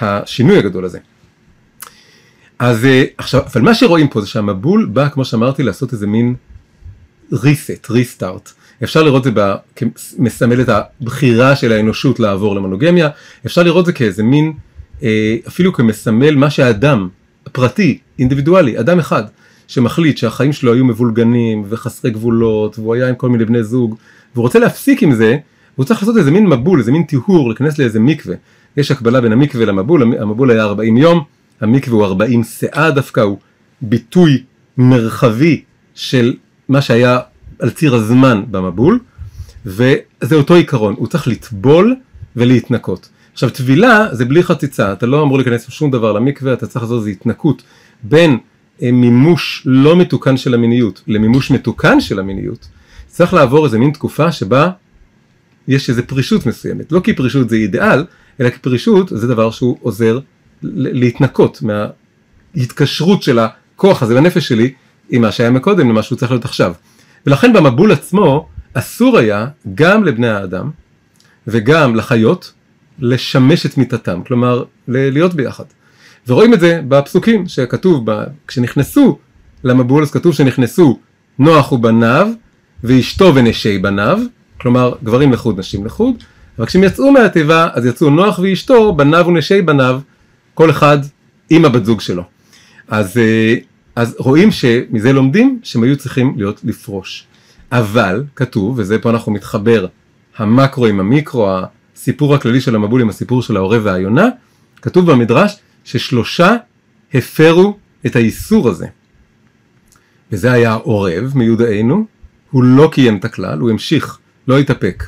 [0.00, 0.98] השינוי הגדול הזה.
[2.58, 6.34] אז אה, עכשיו, אבל מה שרואים פה זה שהמבול בא, כמו שאמרתי, לעשות איזה מין
[7.32, 8.50] reset, restart.
[8.82, 9.40] אפשר לראות את זה
[9.76, 13.08] כמסמל את הבחירה של האנושות לעבור למונוגמיה,
[13.46, 14.52] אפשר לראות את זה כאיזה מין,
[15.02, 17.08] אה, אפילו כמסמל מה שהאדם,
[17.52, 19.24] פרטי, אינדיבידואלי, אדם אחד,
[19.70, 23.96] שמחליט שהחיים שלו היו מבולגנים וחסרי גבולות, והוא היה עם כל מיני בני זוג,
[24.34, 25.36] והוא רוצה להפסיק עם זה,
[25.74, 28.36] והוא צריך לעשות איזה מין מבול, איזה מין טיהור, להיכנס לאיזה מקווה.
[28.76, 31.24] יש הקבלה בין המקווה למבול, המבול היה 40 יום,
[31.60, 33.38] המקווה הוא 40 שאה דווקא, הוא
[33.82, 34.42] ביטוי
[34.78, 35.62] מרחבי
[35.94, 36.34] של
[36.68, 37.18] מה שהיה
[37.58, 38.98] על ציר הזמן במבול,
[39.66, 41.96] וזה אותו עיקרון, הוא צריך לטבול
[42.36, 43.08] ולהתנקות.
[43.32, 46.98] עכשיו טבילה זה בלי חציצה, אתה לא אמור להיכנס שום דבר למקווה, אתה צריך לעשות
[46.98, 47.62] איזו התנקות
[48.02, 48.38] בין
[48.82, 52.68] מימוש לא מתוקן של המיניות למימוש מתוקן של המיניות,
[53.06, 54.70] צריך לעבור איזה מין תקופה שבה
[55.68, 58.04] יש איזו פרישות מסוימת, לא כי פרישות זה אידיאל,
[58.40, 60.18] אלא כי פרישות זה דבר שהוא עוזר
[60.62, 64.72] להתנקות מההתקשרות של הכוח הזה בנפש שלי
[65.10, 66.72] עם מה שהיה מקודם למה שהוא צריך להיות עכשיו.
[67.26, 70.70] ולכן במבול עצמו אסור היה גם לבני האדם
[71.46, 72.52] וגם לחיות
[72.98, 75.64] לשמש את מיתתם, כלומר להיות ביחד.
[76.30, 79.18] ורואים את זה בפסוקים שכתוב, ב, כשנכנסו
[79.64, 80.98] למבול אז כתוב שנכנסו
[81.38, 82.28] נוח ובניו
[82.84, 84.20] ואשתו ונשי בניו,
[84.60, 86.14] כלומר גברים לחוד נשים לחוד,
[86.58, 90.00] אבל כשהם יצאו מהתיבה אז יצאו נוח ואשתו, בניו ונשי בניו,
[90.54, 90.98] כל אחד
[91.50, 92.22] עם הבת זוג שלו.
[92.88, 93.54] אז, אה,
[93.96, 97.26] אז רואים שמזה לומדים שהם היו צריכים להיות לפרוש.
[97.72, 99.86] אבל כתוב, וזה פה אנחנו מתחבר
[100.36, 101.48] המקרו עם המיקרו,
[101.94, 104.28] הסיפור הכללי של המבול עם הסיפור של העורב והיונה,
[104.82, 106.56] כתוב במדרש ששלושה
[107.14, 108.86] הפרו את האיסור הזה.
[110.32, 112.06] וזה היה העורב מיודענו,
[112.50, 115.04] הוא לא קיים את הכלל, הוא המשיך, לא התאפק,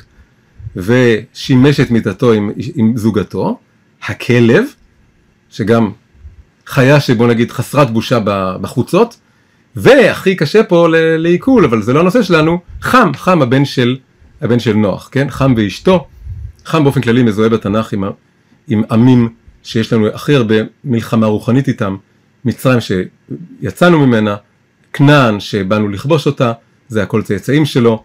[0.75, 3.59] ושימש את מיתתו עם, עם זוגתו,
[4.07, 4.65] הכלב,
[5.49, 5.91] שגם
[6.67, 8.19] חיה שבוא נגיד חסרת בושה
[8.61, 9.17] בחוצות,
[9.75, 13.97] והכי קשה פה לעיכול, אבל זה לא הנושא שלנו, חם, חם הבן של,
[14.41, 15.29] הבן של נוח, כן?
[15.29, 16.07] חם ואשתו,
[16.65, 18.03] חם באופן כללי מזוהה בתנ"ך עם,
[18.67, 19.29] עם עמים
[19.63, 21.97] שיש לנו הכי הרבה מלחמה רוחנית איתם,
[22.45, 24.35] מצרים שיצאנו ממנה,
[24.93, 26.51] כנען שבאנו לכבוש אותה,
[26.87, 28.03] זה הכל צאצאים שלו,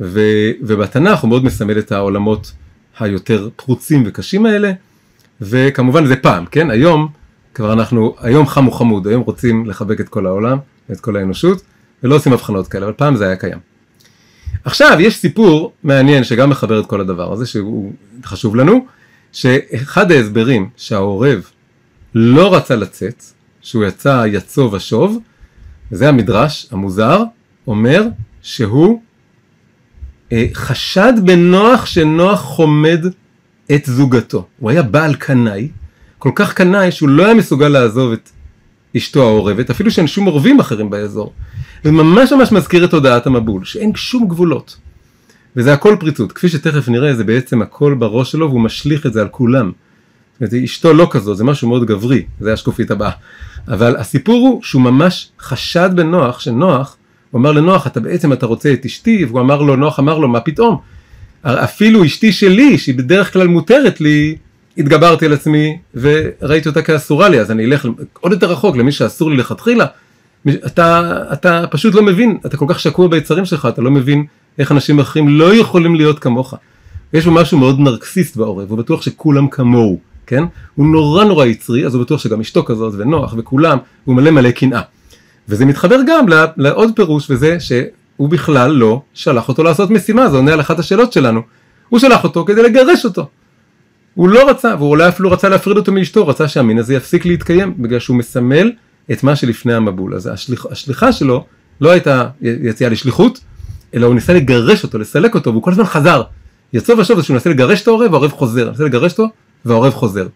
[0.00, 0.20] ו,
[0.60, 2.52] ובתנ"ך הוא מאוד מסמל את העולמות
[2.98, 4.72] היותר פרוצים וקשים האלה,
[5.40, 6.70] וכמובן זה פעם, כן?
[6.70, 7.08] היום
[7.54, 10.58] כבר אנחנו, היום חם וחמוד, היום רוצים לחבק את כל העולם,
[10.92, 11.62] את כל האנושות,
[12.02, 13.58] ולא עושים הבחנות כאלה, אבל פעם זה היה קיים.
[14.64, 17.92] עכשיו יש סיפור מעניין שגם מחבר את כל הדבר הזה, שהוא
[18.24, 18.86] חשוב לנו,
[19.36, 21.50] שאחד ההסברים שהעורב
[22.14, 23.24] לא רצה לצאת,
[23.60, 25.18] שהוא יצא יצוא ושוב,
[25.92, 27.22] וזה המדרש המוזר,
[27.66, 28.02] אומר
[28.42, 29.02] שהוא
[30.32, 33.04] אה, חשד בנוח שנוח חומד
[33.74, 34.46] את זוגתו.
[34.58, 35.68] הוא היה בעל קנאי,
[36.18, 38.30] כל כך קנאי שהוא לא היה מסוגל לעזוב את
[38.96, 41.32] אשתו העורבת, אפילו שאין שום עורבים אחרים באזור.
[41.84, 44.76] זה ממש ממש מזכיר את הודעת המבול, שאין שום גבולות.
[45.56, 49.20] וזה הכל פריצות, כפי שתכף נראה זה בעצם הכל בראש שלו והוא משליך את זה
[49.20, 49.72] על כולם.
[50.32, 53.10] זאת אומרת, אשתו לא כזו, זה משהו מאוד גברי, זה השקופית הבאה.
[53.68, 56.96] אבל הסיפור הוא שהוא ממש חשד בנוח, שנוח,
[57.30, 60.28] הוא אמר לנוח, אתה בעצם אתה רוצה את אשתי, והוא אמר לו, נוח אמר לו,
[60.28, 60.78] מה פתאום?
[61.42, 64.36] אפילו אשתי שלי, שהיא בדרך כלל מותרת לי,
[64.78, 67.88] התגברתי על עצמי וראיתי אותה כאסורה לי, אז אני אלך
[68.20, 69.86] עוד יותר רחוק למי שאסור לי לכתחילה.
[70.66, 74.24] אתה, אתה פשוט לא מבין, אתה כל כך שקוע ביצרים שלך, אתה לא מבין
[74.58, 76.54] איך אנשים אחרים לא יכולים להיות כמוך.
[77.12, 80.44] יש בו משהו מאוד נרקסיסט בעורב, הוא בטוח שכולם כמוהו, כן?
[80.74, 84.50] הוא נורא נורא יצרי, אז הוא בטוח שגם אשתו כזאת ונוח וכולם, הוא מלא מלא
[84.50, 84.80] קנאה.
[85.48, 90.52] וזה מתחבר גם לעוד פירוש, וזה שהוא בכלל לא שלח אותו לעשות משימה, זה עונה
[90.52, 91.40] על אחת השאלות שלנו.
[91.88, 93.28] הוא שלח אותו כדי לגרש אותו.
[94.14, 97.74] הוא לא רצה, והוא אולי אפילו רצה להפריד אותו מאשתו, רצה שהמין הזה יפסיק להתקיים,
[97.78, 98.72] בגלל שהוא מסמל
[99.12, 100.14] את מה שלפני המבול.
[100.14, 101.44] אז השליח, השליחה שלו
[101.80, 103.40] לא הייתה יציאה לשליחות,
[103.96, 106.22] אלא הוא ניסה לגרש אותו, לסלק אותו, והוא כל הזמן חזר.
[106.72, 109.28] יצא ושוב, שהוא מנסה לגרש את העורב, והעורב חוזר, מנסה לגרש אותו,
[109.64, 110.26] והעורב חוזר.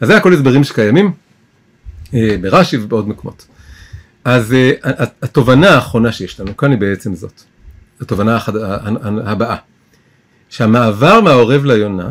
[0.00, 1.12] אז זה הכל הסברים שקיימים,
[2.14, 3.46] אה, ברש"י ובעוד מקומות.
[4.24, 4.72] אז אה,
[5.22, 7.42] התובנה האחרונה שיש לנו כאן היא בעצם זאת,
[8.00, 8.38] התובנה
[9.24, 9.56] הבאה,
[10.48, 12.10] שהמעבר מהעורב ליונה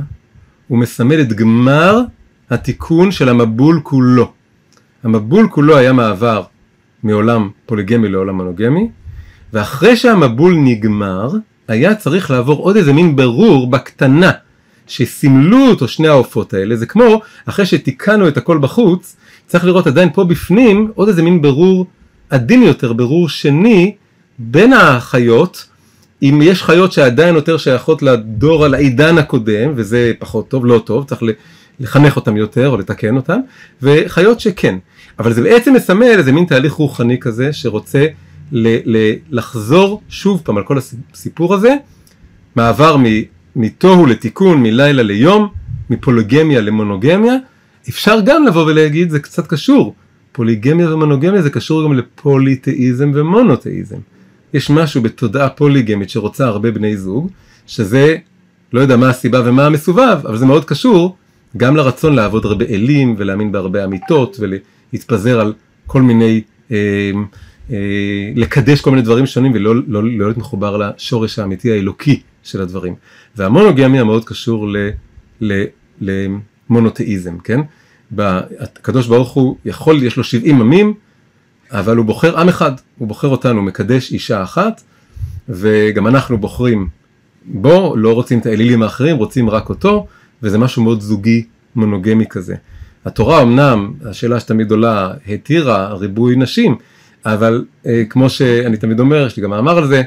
[0.67, 2.01] הוא מסמל את גמר
[2.49, 4.31] התיקון של המבול כולו.
[5.03, 6.43] המבול כולו היה מעבר
[7.03, 8.89] מעולם פוליגמי לעולם מונוגמי,
[9.53, 11.29] ואחרי שהמבול נגמר,
[11.67, 14.31] היה צריך לעבור עוד איזה מין ברור בקטנה,
[14.87, 19.15] שסימלו אותו שני העופות האלה, זה כמו אחרי שתיקנו את הכל בחוץ,
[19.47, 21.85] צריך לראות עדיין פה בפנים עוד איזה מין ברור
[22.29, 23.95] עדין יותר, ברור שני
[24.39, 25.67] בין החיות,
[26.23, 31.05] אם יש חיות שעדיין יותר שייכות לדור על העידן הקודם, וזה פחות טוב, לא טוב,
[31.05, 31.21] צריך
[31.79, 33.39] לחנך אותם יותר או לתקן אותם,
[33.81, 34.75] וחיות שכן.
[35.19, 38.05] אבל זה בעצם מסמל איזה מין תהליך רוחני כזה שרוצה
[38.51, 40.77] ל- ל- לחזור שוב פעם על כל
[41.13, 41.75] הסיפור הזה,
[42.55, 42.97] מעבר
[43.55, 45.47] מתוהו לתיקון, מלילה ליום,
[45.89, 47.35] מפוליגמיה למונוגמיה,
[47.89, 49.95] אפשר גם לבוא ולהגיד זה קצת קשור,
[50.31, 53.97] פוליגמיה ומונוגמיה זה קשור גם לפוליתאיזם ומונותאיזם.
[54.53, 57.29] יש משהו בתודעה פוליגמית שרוצה הרבה בני זוג,
[57.67, 58.17] שזה,
[58.73, 61.15] לא יודע מה הסיבה ומה המסובב, אבל זה מאוד קשור
[61.57, 65.53] גם לרצון לעבוד הרבה אלים ולהאמין בהרבה אמיתות ולהתפזר על
[65.87, 67.11] כל מיני, אה,
[68.35, 72.95] לקדש כל מיני דברים שונים ולא לא, לא להיות מחובר לשורש האמיתי האלוקי של הדברים.
[73.35, 74.89] והמונוגמיה מאוד קשור ל,
[75.41, 75.63] ל,
[76.01, 77.59] למונותאיזם, כן?
[78.17, 80.93] הקדוש ברוך הוא יכול, יש לו 70 עמים,
[81.71, 84.81] אבל הוא בוחר עם אחד, הוא בוחר אותנו, מקדש אישה אחת,
[85.49, 86.87] וגם אנחנו בוחרים
[87.45, 90.07] בו, לא רוצים את האלילים האחרים, רוצים רק אותו,
[90.43, 91.45] וזה משהו מאוד זוגי,
[91.75, 92.55] מונוגמי כזה.
[93.05, 96.75] התורה אמנם, השאלה שתמיד עולה, התירה ריבוי נשים,
[97.25, 100.01] אבל אה, כמו שאני תמיד אומר, יש לי גם מאמר על זה,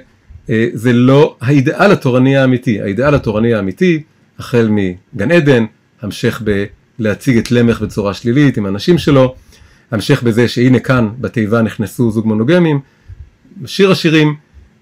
[0.51, 2.81] אה, זה לא האידאל התורני האמיתי.
[2.83, 4.03] האידאל התורני האמיתי,
[4.39, 5.65] החל מגן עדן,
[6.03, 6.43] המשך
[6.99, 9.35] בלהציג את למך בצורה שלילית עם הנשים שלו,
[9.91, 12.81] המשך בזה שהנה כאן בתיבה נכנסו זוג מונוגמים,
[13.67, 14.35] שיר השירים,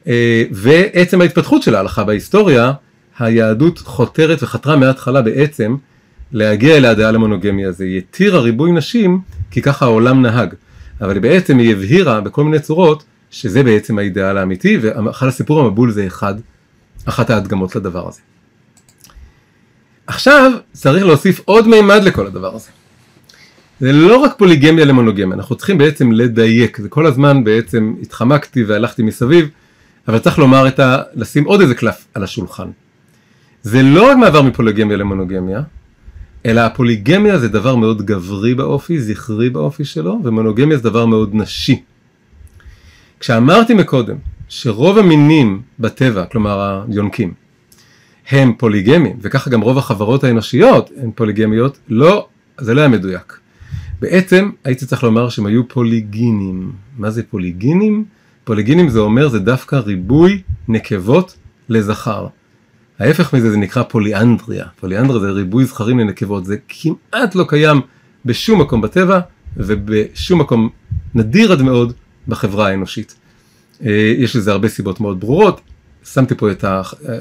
[0.06, 2.72] אה, ועצם ההתפתחות של ההלכה בהיסטוריה,
[3.18, 5.76] היהדות חותרת וחתרה מההתחלה בעצם
[6.32, 7.84] להגיע אל הדעה למונוגמיה הזה.
[7.84, 9.20] היא התירה ריבוי נשים
[9.50, 10.54] כי ככה העולם נהג,
[11.00, 16.06] אבל בעצם היא הבהירה בכל מיני צורות שזה בעצם האידאל האמיתי, ואחד הסיפור המבול זה
[16.06, 16.34] אחד,
[17.04, 18.20] אחת ההדגמות לדבר הזה.
[20.06, 22.68] עכשיו צריך להוסיף עוד מימד לכל הדבר הזה.
[23.80, 29.02] זה לא רק פוליגמיה למונוגמיה, אנחנו צריכים בעצם לדייק, זה כל הזמן בעצם התחמקתי והלכתי
[29.02, 29.48] מסביב,
[30.08, 31.02] אבל צריך לומר את ה...
[31.14, 32.68] לשים עוד איזה קלף על השולחן.
[33.62, 35.62] זה לא רק מעבר מפוליגמיה למונוגמיה,
[36.46, 41.82] אלא הפוליגמיה זה דבר מאוד גברי באופי, זכרי באופי שלו, ומונוגמיה זה דבר מאוד נשי.
[43.20, 44.16] כשאמרתי מקודם
[44.48, 47.34] שרוב המינים בטבע, כלומר היונקים,
[48.30, 52.26] הם פוליגמים, וככה גם רוב החברות האנושיות הן פוליגמיות, לא,
[52.58, 53.38] זה לא היה מדויק.
[54.00, 56.72] בעצם הייתי צריך לומר שהם היו פוליגינים.
[56.98, 58.04] מה זה פוליגינים?
[58.44, 61.36] פוליגינים זה אומר זה דווקא ריבוי נקבות
[61.68, 62.26] לזכר.
[62.98, 64.64] ההפך מזה זה נקרא פוליאנדריה.
[64.80, 67.80] פוליאנדריה זה ריבוי זכרים לנקבות, זה כמעט לא קיים
[68.24, 69.20] בשום מקום בטבע
[69.56, 70.68] ובשום מקום
[71.14, 71.92] נדיר עד מאוד
[72.28, 73.14] בחברה האנושית.
[73.86, 75.60] אה, יש לזה הרבה סיבות מאוד ברורות,
[76.04, 76.64] שמתי פה את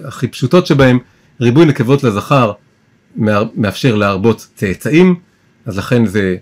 [0.05, 0.99] הכי פשוטות שבהם,
[1.41, 2.51] ריבוי נקבות לזכר
[3.55, 5.15] מאפשר להרבות צאצאים,
[5.65, 6.35] אז לכן זה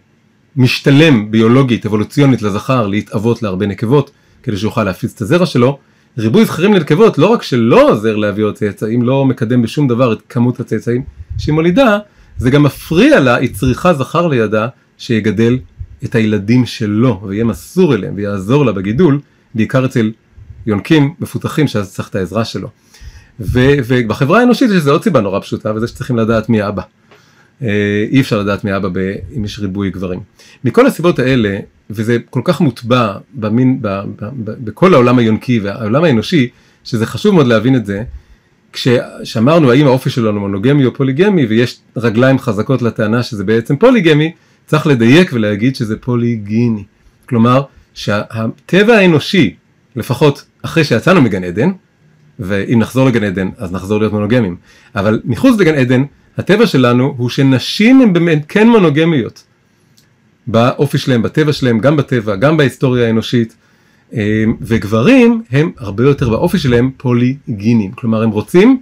[0.55, 4.11] משתלם ביולוגית, אבולוציונית לזכר להתאבות להרבה נקבות,
[4.43, 5.79] כדי שיוכל להפיץ את הזרע שלו.
[6.17, 10.19] ריבוי זכרים לנקבות לא רק שלא עוזר להביא עוד צאצאים, לא מקדם בשום דבר את
[10.29, 11.03] כמות הצאצאים
[11.37, 11.97] שהיא מולידה,
[12.37, 15.59] זה גם מפריע לה, היא צריכה זכר לידה שיגדל
[16.03, 19.19] את הילדים שלו ויהיה מסור אליהם ויעזור לה בגידול,
[19.55, 20.11] בעיקר אצל
[20.65, 22.69] יונקים מפותחים שאז צריך את העזרה שלו.
[23.39, 26.81] ובחברה האנושית יש לזה עוד סיבה נורא פשוטה וזה שצריכים לדעת מי אבא.
[27.63, 30.19] אה, אי אפשר לדעת מי אבא ב- אם יש ריבוי גברים.
[30.63, 36.03] מכל הסיבות האלה, וזה כל כך מוטבע במין, ב- ב- ב- בכל העולם היונקי והעולם
[36.03, 36.49] האנושי,
[36.83, 38.03] שזה חשוב מאוד להבין את זה,
[38.73, 44.31] כשאמרנו האם האופי שלנו מונוגמי או פוליגמי ויש רגליים חזקות לטענה שזה בעצם פוליגמי,
[44.65, 46.83] צריך לדייק ולהגיד שזה פוליגיני.
[47.29, 47.61] כלומר,
[47.93, 49.55] שהטבע האנושי,
[49.95, 51.71] לפחות אחרי שיצאנו מגן עדן,
[52.39, 54.55] ואם נחזור לגן עדן אז נחזור להיות מונוגמים,
[54.95, 56.03] אבל מחוץ לגן עדן,
[56.37, 59.43] הטבע שלנו הוא שנשים הן באמת כן מונוגמיות.
[60.47, 63.55] באופי שלהם, בטבע שלהם, גם בטבע, גם בהיסטוריה האנושית,
[64.13, 68.81] אה, וגברים הם הרבה יותר באופי שלהם פוליגינים, כלומר הם רוצים,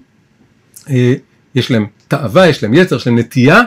[0.90, 1.14] אה,
[1.56, 3.62] יש להם תאווה, יש להם יצר, יש להם נטייה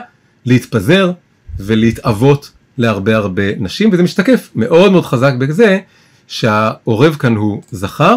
[0.45, 1.11] להתפזר
[1.59, 5.79] ולהתאבות להרבה הרבה נשים, וזה משתקף מאוד מאוד חזק בזה
[6.27, 8.15] שהעורב כאן הוא זכר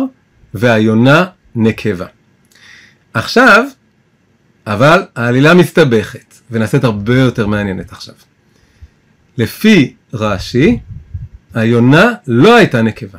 [0.54, 1.24] והיונה
[1.54, 2.06] נקבה.
[3.14, 3.64] עכשיו,
[4.66, 8.14] אבל העלילה מסתבכת ונעשית הרבה יותר מעניינת עכשיו.
[9.38, 10.78] לפי רש"י,
[11.54, 13.18] היונה לא הייתה נקבה.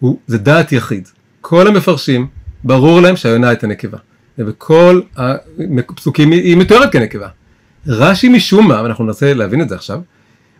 [0.00, 1.08] הוא, זה דעת יחיד.
[1.40, 2.26] כל המפרשים,
[2.64, 3.98] ברור להם שהיונה הייתה נקבה.
[4.38, 7.28] ובכל הפסוקים היא מתוארת כנקבה.
[7.86, 10.00] רש"י משום מה, ואנחנו ננסה להבין את זה עכשיו,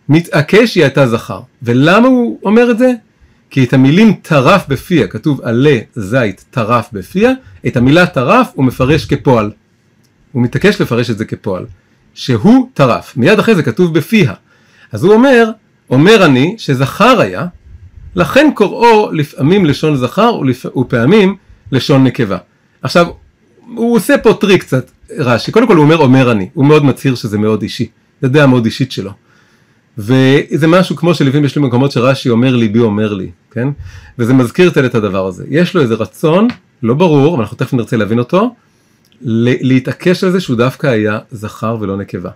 [0.08, 1.40] מתעקש שהיא הייתה זכר.
[1.62, 2.92] ולמה הוא אומר את זה?
[3.54, 7.32] כי את המילים טרף בפיה, כתוב עלה זית טרף בפיה,
[7.66, 9.50] את המילה טרף הוא מפרש כפועל.
[10.32, 11.66] הוא מתעקש לפרש את זה כפועל.
[12.14, 13.16] שהוא טרף.
[13.16, 14.32] מיד אחרי זה כתוב בפיה.
[14.92, 15.50] אז הוא אומר,
[15.90, 17.46] אומר אני שזכר היה,
[18.14, 20.40] לכן קוראו לפעמים לשון זכר
[20.76, 21.36] ופעמים
[21.72, 22.38] לשון נקבה.
[22.82, 23.06] עכשיו,
[23.74, 27.14] הוא עושה פה טריק קצת, רש"י, קודם כל הוא אומר אומר אני, הוא מאוד מצהיר
[27.14, 27.88] שזה מאוד אישי,
[28.22, 29.10] יודע מאוד אישית שלו.
[29.98, 33.68] וזה משהו כמו שלפעמים יש לי מקומות שרש"י אומר ליבי אומר לי, כן?
[34.18, 35.44] וזה מזכיר את הדבר הזה.
[35.50, 36.48] יש לו איזה רצון,
[36.82, 38.54] לא ברור, אבל אנחנו תכף נרצה להבין אותו,
[39.20, 42.30] להתעקש על זה שהוא דווקא היה זכר ולא נקבה.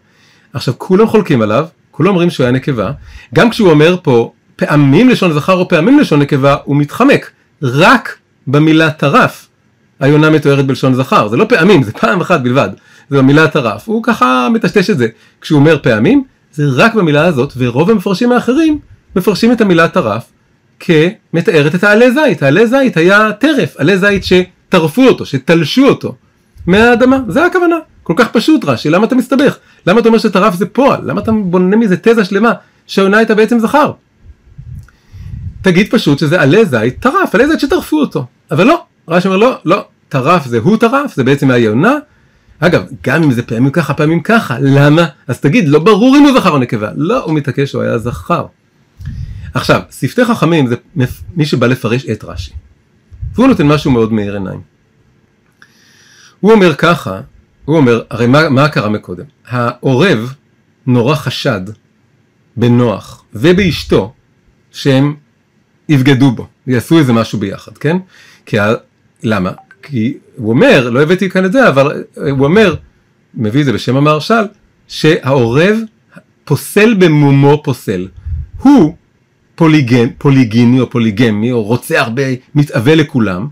[0.53, 2.91] עכשיו כולם חולקים עליו, כולם אומרים שהוא היה נקבה,
[3.35, 7.31] גם כשהוא אומר פה פעמים לשון זכר או פעמים לשון נקבה, הוא מתחמק,
[7.63, 8.17] רק
[8.47, 9.49] במילה טרף.
[10.01, 12.69] היונה מתוארת בלשון זכר, זה לא פעמים, זה פעם אחת בלבד,
[13.11, 15.09] זה במילה טרף, הוא ככה מטשטש את זה.
[15.41, 16.25] כשהוא אומר פעמים,
[16.59, 18.79] זה רק במילה הזאת, ורוב המפרשים האחרים
[19.17, 20.25] מפרשים את המילה טרף
[20.81, 22.43] כמתארת את העלה זית.
[22.43, 26.15] העלה זית היה טרף, עלה זית שטרפו אותו, שתלשו אותו
[26.67, 27.77] מהאדמה, זה הכוונה.
[28.03, 29.57] כל כך פשוט רש"י, למה אתה מסתבך?
[29.87, 31.01] למה אתה אומר שטרף זה פועל?
[31.05, 32.53] למה אתה בונה מזה תזה שלמה
[32.87, 33.93] שהעונה הייתה בעצם זכר?
[35.63, 38.25] תגיד פשוט שזה עלה זית טרף, עלה זית שטרפו אותו.
[38.51, 41.95] אבל לא, רש"י אומר לא, לא, טרף זה הוא טרף, זה בעצם מהיונה.
[42.61, 45.07] אגב, גם אם זה פעמים ככה, פעמים ככה, למה?
[45.27, 46.91] אז תגיד, לא ברור אם הוא זכר או נקבה.
[46.97, 48.47] לא, הוא מתעקש שהוא היה זכר.
[49.55, 50.75] עכשיו, שפתי חכמים זה
[51.37, 52.53] מי שבא לפרש את רש"י.
[53.35, 54.61] והוא נותן משהו מאוד מאיר עיניים.
[56.41, 57.21] הוא אומר ככה,
[57.65, 59.25] הוא אומר, הרי מה, מה קרה מקודם?
[59.47, 60.35] העורב
[60.87, 61.61] נורא חשד
[62.57, 64.13] בנוח ובאשתו
[64.73, 65.15] שהם
[65.89, 67.97] יבגדו בו, יעשו איזה משהו ביחד, כן?
[68.47, 68.75] כי ה...
[69.23, 69.53] למה?
[69.91, 72.75] כי הוא אומר, לא הבאתי כאן את זה, אבל הוא אומר,
[73.35, 74.45] מביא את זה בשם המהרש"ל,
[74.89, 75.79] שהעורב
[76.45, 78.09] פוסל במומו פוסל.
[78.63, 78.95] הוא
[79.55, 82.23] פוליגן, פוליגיני או פוליגמי, או רוצה הרבה,
[82.55, 83.47] מתאווה לכולם,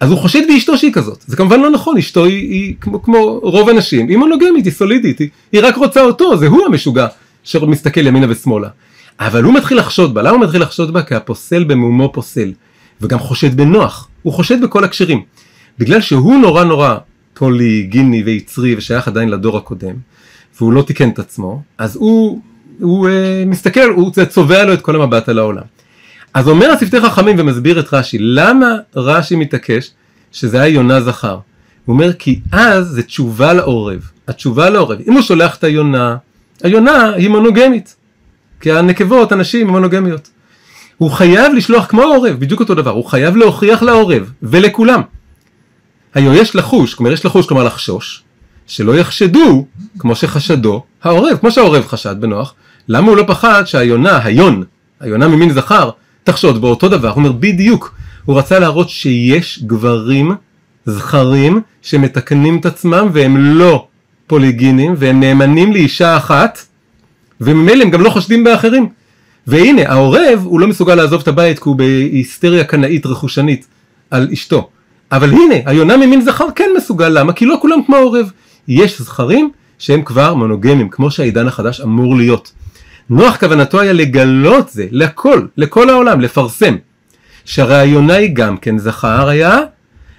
[0.00, 1.24] אז הוא חושד באשתו שהיא כזאת.
[1.26, 5.18] זה כמובן לא נכון, אשתו היא, היא כמו, כמו רוב הנשים, היא מונוגמית, היא סולידית,
[5.18, 7.06] היא, היא רק רוצה אותו, זה הוא המשוגע
[7.44, 8.68] שמסתכל ימינה ושמאלה.
[9.20, 11.02] אבל הוא מתחיל לחשוד בה, למה הוא מתחיל לחשוד בה?
[11.02, 12.52] כי הפוסל במומו פוסל,
[13.00, 15.22] וגם חושד בנוח, הוא חושד בכל הקשרים.
[15.78, 16.96] בגלל שהוא נורא נורא
[17.34, 19.94] פוליגיני ויצרי ושייך עדיין לדור הקודם,
[20.58, 22.40] והוא לא תיקן את עצמו, אז הוא,
[22.80, 23.10] הוא uh,
[23.46, 25.62] מסתכל, הוא צובע לו את כל המבט על העולם.
[26.34, 29.90] אז אומר השפתי חכמים ומסביר את רש"י, למה רש"י מתעקש
[30.32, 31.38] שזה היה יונה זכר?
[31.84, 36.16] הוא אומר כי אז זה תשובה לעורב, התשובה לעורב, אם הוא שולח את היונה,
[36.62, 37.96] היונה היא מונוגמית,
[38.60, 40.28] כי הנקבות, הנשים הן מונוגמיות.
[40.96, 45.00] הוא חייב לשלוח כמו העורב, בדיוק אותו דבר, הוא חייב להוכיח לעורב ולכולם.
[46.14, 48.22] היום יש לחוש, כלומר יש לחוש, כלומר לחשוש,
[48.66, 49.66] שלא יחשדו
[49.98, 52.54] כמו שחשדו העורב, כמו שהעורב חשד בנוח,
[52.88, 54.64] למה הוא לא פחד שהיונה, היון,
[55.00, 55.90] היונה ממין זכר,
[56.24, 57.94] תחשוד באותו דבר, הוא אומר בדיוק,
[58.24, 60.34] הוא רצה להראות שיש גברים
[60.86, 63.86] זכרים שמתקנים את עצמם והם לא
[64.26, 66.58] פוליגינים והם נאמנים לאישה אחת
[67.40, 68.88] וממילא הם גם לא חושדים באחרים.
[69.46, 73.66] והנה העורב הוא לא מסוגל לעזוב את הבית כי הוא בהיסטריה קנאית רכושנית
[74.10, 74.70] על אשתו.
[75.12, 77.32] אבל הנה היונה ממין זכר כן מסוגל למה?
[77.32, 78.30] כי לא כולם כמו העורב.
[78.68, 82.52] יש זכרים שהם כבר מונוגמים כמו שהעידן החדש אמור להיות.
[83.10, 86.76] נוח כוונתו היה לגלות זה לכל, לכל העולם, לפרסם.
[87.44, 89.58] שהרי היונה היא גם כן זכר היה,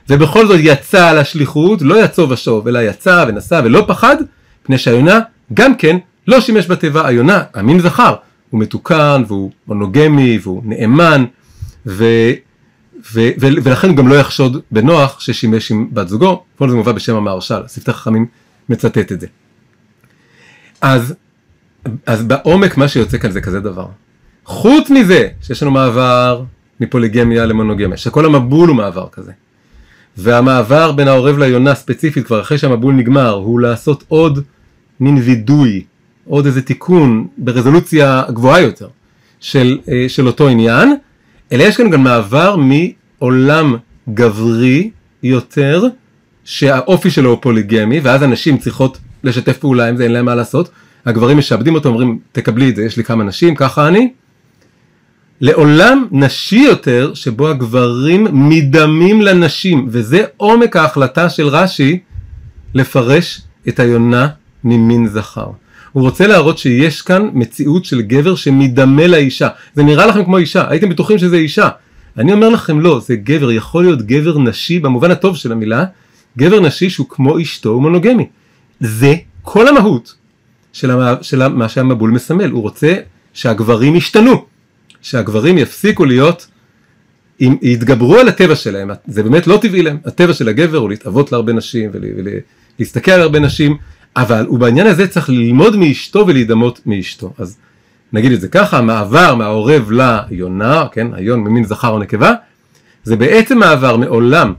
[0.10, 4.16] ובכל זאת יצא על השליחות, לא יצא ושוב, אלא יצא ונסע ולא פחד,
[4.64, 5.20] פני שהיונה
[5.54, 5.98] גם כן
[6.28, 8.16] לא שימש בתיבה, היונה, המין זכר,
[8.50, 11.26] הוא מתוקן והוא מונוגמי והוא נאמן,
[11.86, 12.06] ו,
[13.14, 17.16] ו, ו, ולכן גם לא יחשוד בנוח ששימש עם בת זוגו, כל זה מובא בשם
[17.16, 18.26] המהרש"ל, שפתי חכמים
[18.70, 19.28] מצטט את זה.
[20.82, 21.14] אז
[22.06, 23.86] אז בעומק מה שיוצא כאן זה כזה דבר.
[24.46, 26.44] חוץ מזה שיש לנו מעבר
[26.80, 29.32] מפוליגמיה למונוגמיה, שכל המבול הוא מעבר כזה.
[30.18, 34.44] והמעבר בין העורב ליונה ספציפית כבר אחרי שהמבול נגמר הוא לעשות עוד
[35.00, 35.84] מין וידוי,
[36.26, 38.88] עוד איזה תיקון ברזולוציה גבוהה יותר
[39.40, 40.96] של, אה, של אותו עניין,
[41.52, 43.76] אלא יש כאן גם מעבר מעולם
[44.14, 44.90] גברי
[45.24, 45.84] יותר
[46.44, 50.70] שהאופי שלו הוא פוליגמי ואז הנשים צריכות לשתף פעולה עם זה אין להם מה לעשות
[51.06, 54.14] הגברים משעבדים אותו, אומרים תקבלי את זה, יש לי כמה נשים, ככה אני.
[55.42, 62.00] לעולם נשי יותר, שבו הגברים מדמים לנשים, וזה עומק ההחלטה של רש"י
[62.74, 64.28] לפרש את היונה
[64.64, 65.48] ממין זכר.
[65.92, 69.48] הוא רוצה להראות שיש כאן מציאות של גבר שמדמה לאישה.
[69.74, 71.70] זה נראה לכם כמו אישה, הייתם בטוחים שזה אישה.
[72.18, 75.86] אני אומר לכם לא, זה גבר, יכול להיות גבר נשי במובן הטוב של המילה,
[76.38, 78.26] גבר נשי שהוא כמו אשתו הוא מונוגמי.
[78.80, 80.16] זה כל המהות
[80.74, 81.16] של, המ...
[81.22, 82.96] של מה שהמבול מסמל, הוא רוצה
[83.34, 84.46] שהגברים ישתנו,
[85.02, 86.48] שהגברים יפסיקו להיות,
[87.42, 91.32] אם יתגברו על הטבע שלהם, זה באמת לא טבעי להם, הטבע של הגבר הוא להתאבות
[91.32, 93.78] להרבה נשים ולהסתכל על הרבה נשים,
[94.16, 97.58] אבל הוא בעניין הזה צריך ללמוד מאשתו ולהידמות מאשתו, אז
[98.14, 102.34] נגיד את זה ככה, המעבר מהעורב ליונה, כן, היון ממין זכר או נקבה,
[103.04, 104.54] זה בעצם מעבר מעולם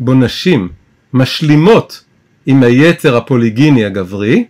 [0.00, 0.68] בו נשים
[1.12, 2.04] משלימות
[2.46, 4.44] עם היצר הפוליגיני הגברי,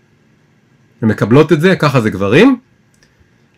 [1.02, 2.56] ומקבלות את זה, ככה זה גברים,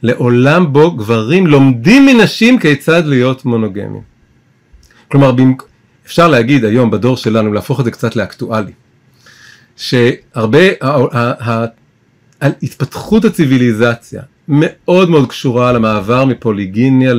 [0.02, 4.02] לעולם בו גברים לומדים מנשים כיצד להיות מונוגמים.
[5.08, 5.34] כלומר,
[6.06, 8.72] אפשר להגיד היום בדור שלנו, להפוך את זה קצת לאקטואלי,
[9.78, 10.58] שהרבה,
[12.40, 17.12] התפתחות הציוויליזציה מאוד מאוד קשורה למעבר מפוליגיניה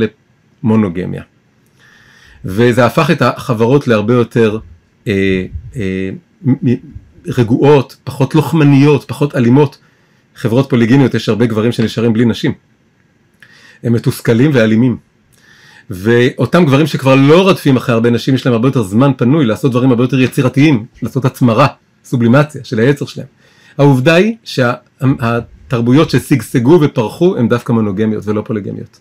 [0.63, 1.23] למונוגמיה.
[2.45, 4.57] וזה הפך את החברות להרבה יותר
[5.07, 5.45] אה,
[5.75, 6.09] אה,
[7.27, 9.77] רגועות, פחות לוחמניות, פחות אלימות.
[10.35, 12.53] חברות פוליגיניות יש הרבה גברים שנשארים בלי נשים.
[13.83, 14.97] הם מתוסכלים ואלימים.
[15.89, 19.71] ואותם גברים שכבר לא רדפים אחרי הרבה נשים יש להם הרבה יותר זמן פנוי לעשות
[19.71, 21.67] דברים הרבה יותר יצירתיים, לעשות הצמרה,
[22.09, 23.27] סובלימציה של היצר שלהם.
[23.77, 28.99] העובדה היא שהתרבויות ששגשגו ופרחו הן דווקא מונוגמיות ולא פוליגמיות.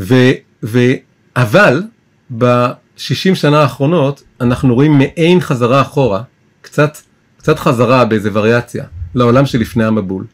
[0.00, 0.14] ו,
[0.62, 0.78] ו,
[1.36, 1.82] אבל
[2.30, 6.22] בשישים שנה האחרונות אנחנו רואים מעין חזרה אחורה,
[6.60, 6.98] קצת,
[7.38, 8.84] קצת חזרה באיזה וריאציה,
[9.14, 10.24] לעולם שלפני המבול.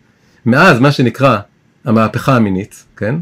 [0.47, 1.39] מאז מה שנקרא
[1.85, 3.14] המהפכה המינית, כן?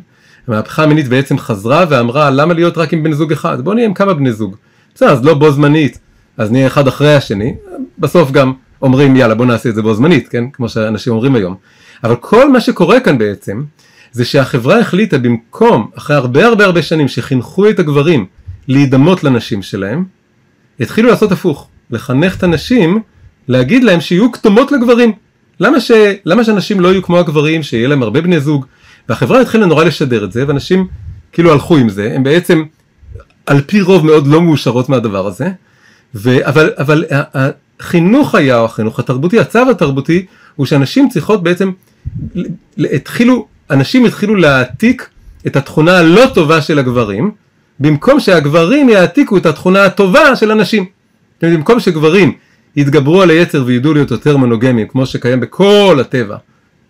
[0.48, 3.60] המהפכה המינית בעצם חזרה ואמרה למה להיות רק עם בן זוג אחד?
[3.60, 4.56] בוא נהיה עם כמה בני זוג.
[4.94, 5.98] בסדר, אז לא בו זמנית,
[6.36, 7.54] אז נהיה אחד אחרי השני,
[7.98, 8.52] בסוף גם
[8.82, 10.44] אומרים יאללה בוא נעשה את זה בו זמנית, כן?
[10.52, 11.54] כמו שאנשים אומרים היום.
[12.04, 13.62] אבל כל מה שקורה כאן בעצם,
[14.12, 18.26] זה שהחברה החליטה במקום, אחרי הרבה הרבה הרבה שנים שחינכו את הגברים
[18.68, 20.04] להידמות לנשים שלהם,
[20.80, 23.00] התחילו לעשות הפוך, לחנך את הנשים,
[23.48, 25.12] להגיד להם שיהיו כתומות לגברים.
[25.60, 25.90] למה, ש...
[26.24, 28.66] למה שאנשים לא יהיו כמו הגברים, שיהיה להם הרבה בני זוג?
[29.08, 30.86] והחברה התחילה נורא לשדר את זה, ואנשים
[31.32, 32.62] כאילו הלכו עם זה, הם בעצם
[33.46, 35.48] על פי רוב מאוד לא מאושרות מהדבר הזה,
[36.14, 36.48] ו...
[36.48, 37.04] אבל, אבל
[37.34, 41.70] החינוך היה, או החינוך התרבותי, הצו התרבותי, הוא שאנשים צריכות בעצם,
[42.78, 45.08] התחילו, אנשים התחילו להעתיק
[45.46, 47.30] את התכונה הלא טובה של הגברים,
[47.80, 50.84] במקום שהגברים יעתיקו את התכונה הטובה של הנשים.
[51.42, 52.32] במקום שגברים
[52.76, 56.36] יתגברו על היצר וידעו להיות יותר מונוגמיים, כמו שקיים בכל הטבע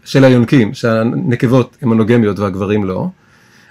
[0.05, 3.09] של היונקים, שהנקבות הן מונוגמיות והגברים לא,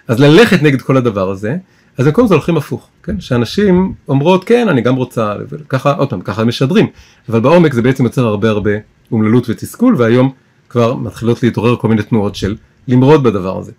[0.08, 1.56] אז ללכת נגד כל הדבר הזה,
[2.02, 3.20] אז במקום זה הולכים הפוך, כן?
[3.22, 6.88] שאנשים אומרות כן אני גם רוצה, וככה, עוד פעם, ככה משדרים,
[7.30, 8.72] אבל בעומק זה בעצם יוצר הרבה הרבה
[9.12, 10.32] אומללות ותסכול, והיום
[10.70, 12.56] כבר מתחילות להתעורר כל מיני תנועות של
[12.88, 13.72] למרוד בדבר הזה.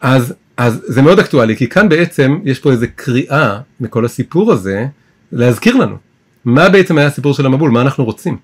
[0.00, 4.86] אז אז זה מאוד אקטואלי, כי כאן בעצם יש פה איזה קריאה מכל הסיפור הזה,
[5.32, 5.96] להזכיר לנו,
[6.44, 8.36] מה בעצם היה הסיפור של המבול, מה אנחנו רוצים.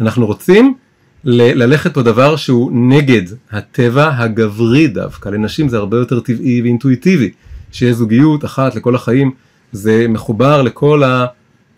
[0.00, 0.74] אנחנו רוצים
[1.24, 7.30] ל- ללכת בדבר שהוא נגד הטבע הגברי דווקא, לנשים זה הרבה יותר טבעי ואינטואיטיבי,
[7.72, 9.30] שיהיה זוגיות אחת לכל החיים,
[9.72, 11.26] זה מחובר לכל ה-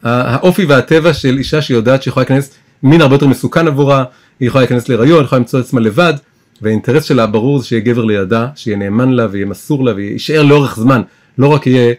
[0.03, 4.05] האופי והטבע של אישה שיודעת שיכולה להיכנס, מין הרבה יותר מסוכן עבורה,
[4.41, 6.15] היא יכולה להיכנס להיריון, יכולה למצוא את עצמה לבד,
[6.63, 10.77] והאינטרס שלה ברור זה שיהיה גבר לידה, שיהיה נאמן לה ויהיה מסור לה ויישאר לאורך
[10.77, 11.03] זמן,
[11.39, 11.95] לא רק יהיה,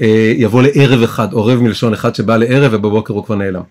[0.00, 3.62] אה, יבוא לערב אחד, עורב מלשון אחד שבא לערב ובבוקר הוא כבר נעלם.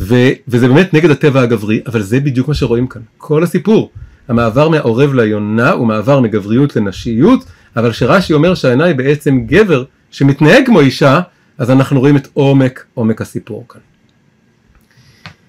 [0.00, 0.14] ו,
[0.48, 3.02] וזה באמת נגד הטבע הגברי, אבל זה בדיוק מה שרואים כאן.
[3.18, 3.90] כל הסיפור,
[4.28, 7.44] המעבר מהעורב ליונה הוא מעבר מגבריות לנשיות,
[7.76, 11.20] אבל כשרש"י אומר שהעינה היא בעצם גבר שמתנהג כמו אישה,
[11.58, 13.80] אז אנחנו רואים את עומק, עומק הסיפור כאן.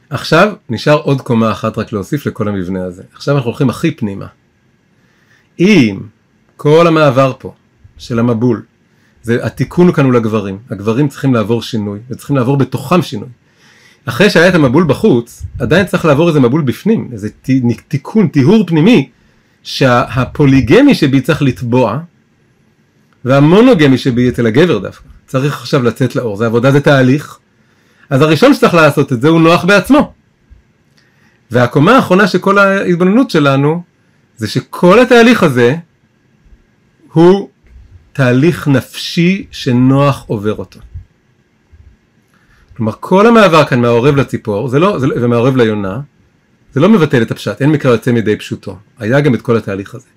[0.10, 3.04] עכשיו נשאר עוד קומה אחת רק להוסיף לכל המבנה הזה.
[3.14, 4.26] עכשיו אנחנו הולכים הכי פנימה.
[5.60, 6.00] אם
[6.58, 7.54] כל המעבר פה
[7.98, 8.64] של המבול,
[9.24, 13.30] זה התיקון כאן הוא לגברים, הגברים צריכים לעבור שינוי, וצריכים לעבור בתוכם שינוי.
[14.06, 17.30] אחרי שהיה את המבול בחוץ, עדיין צריך לעבור איזה מבול בפנים, איזה
[17.88, 19.10] תיקון, טיהור פנימי,
[19.64, 22.00] שהפוליגמי שבי צריך לטבוע,
[23.26, 27.40] והמונוגמי שבי אצל הגבר דווקא, צריך עכשיו לצאת לאור, זה עבודה, זה תהליך,
[28.10, 30.14] אז הראשון שצריך לעשות את זה הוא נוח בעצמו.
[31.52, 33.84] והקומה האחרונה של כל ההתבוננות שלנו
[34.38, 35.76] זה שכל התהליך הזה
[37.14, 37.50] הוא
[38.14, 40.80] תהליך נפשי שנוח עובר אותו.
[42.78, 46.00] כלומר כל המעבר כאן מהעורב לציפור זה לא, זה, לא, ומהעורב ליונה
[46.74, 48.78] זה לא מבטל את הפשט, אין מקרא יוצא מידי פשוטו.
[49.00, 50.08] היה גם את כל התהליך הזה.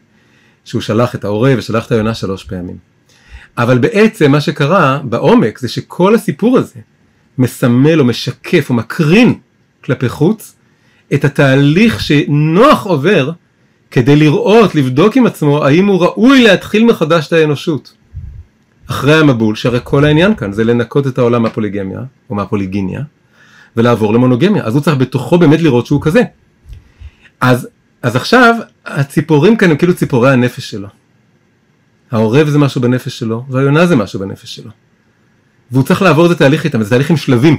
[0.68, 2.76] שהוא שלח את העורב ושלח את היונה שלוש פעמים.
[3.58, 6.80] אבל בעצם מה שקרה בעומק זה שכל הסיפור הזה
[7.38, 9.34] מסמל או משקף או מקרין
[9.84, 10.54] כלפי חוץ
[11.14, 13.30] את התהליך שנוח עובר
[13.90, 17.92] כדי לראות, לבדוק עם עצמו האם הוא ראוי להתחיל מחדש את האנושות.
[18.90, 22.00] אחרי המבול, שהרי כל העניין כאן זה לנקות את העולם מהפוליגמיה
[22.30, 23.00] או מהפוליגיניה
[23.76, 26.22] ולעבור למונוגמיה, אז הוא צריך בתוכו באמת לראות שהוא כזה.
[27.40, 27.68] אז,
[28.02, 28.54] אז עכשיו
[28.86, 30.88] הציפורים כאן הם כאילו ציפורי הנפש שלו.
[32.10, 34.70] העורב זה משהו בנפש שלו והיונה זה משהו בנפש שלו.
[35.70, 37.56] והוא צריך לעבור את התהליך איתם, זה תהליך עם שלבים.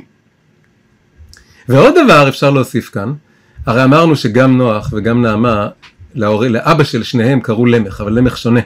[1.69, 3.13] ועוד דבר אפשר להוסיף כאן,
[3.65, 5.67] הרי אמרנו שגם נוח וגם נעמה,
[6.15, 6.45] להור...
[6.45, 8.59] לאבא של שניהם קראו למך, אבל למך שונה.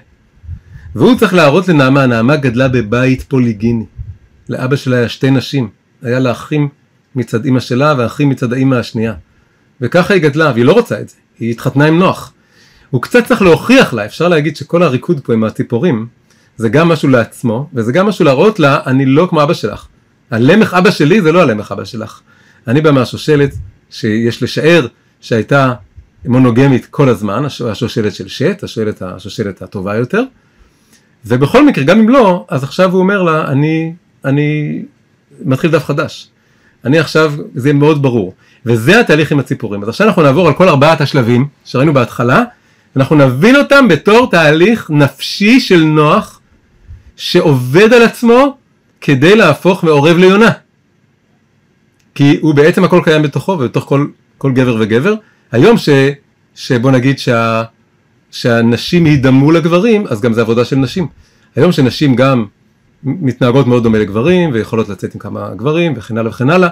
[0.96, 3.86] והוא צריך להראות לנעמה, נעמה גדלה בבית פוליגיני.
[4.50, 5.70] לאבא שלה היה שתי נשים,
[6.02, 6.70] היה לה אחים
[7.16, 9.14] מצד אימא שלה ואחים מצד האימא השנייה.
[9.82, 12.34] וככה היא גדלה, והיא לא רוצה את זה, היא התחתנה עם נוח.
[12.94, 16.08] הוא קצת צריך להוכיח לה, אפשר להגיד שכל הריקוד פה עם הציפורים,
[16.58, 19.88] זה גם משהו לעצמו, וזה גם משהו להראות לה, אני לא כמו אבא שלך.
[20.32, 22.22] הלמך אבא שלי זה לא הלמך אבא שלך.
[22.68, 23.54] אני בא מהשושלת
[23.90, 24.88] שיש לשער
[25.22, 25.74] שהייתה
[26.26, 30.24] מונוגמית כל הזמן, השושלת של שט, השושלת, השושלת הטובה יותר.
[31.26, 33.94] ובכל מקרה, גם אם לא, אז עכשיו הוא אומר לה, אני,
[34.26, 34.82] אני
[35.46, 36.28] מתחיל דף חדש.
[36.86, 38.34] אני עכשיו, זה מאוד ברור.
[38.66, 39.84] וזה התהליך עם הציפורים.
[39.84, 42.44] אז עכשיו אנחנו נעבור על כל ארבעת השלבים שראינו בהתחלה,
[42.96, 46.40] אנחנו נבין אותם בתור תהליך נפשי של נוח,
[47.16, 48.58] שעובד על עצמו
[49.02, 50.52] כדי להפוך מעורב ליונה.
[52.16, 55.14] כי הוא בעצם הכל קיים בתוכו ובתוך כל, כל גבר וגבר.
[55.52, 55.90] היום ש,
[56.56, 57.64] שבוא נגיד שה,
[58.32, 61.08] שהנשים יידמו לגברים, אז גם זה עבודה של נשים.
[61.56, 62.46] היום שנשים גם
[63.04, 66.70] מתנהגות מאוד דומה לגברים ויכולות לצאת עם כמה גברים וכן הלאה וכן הלאה,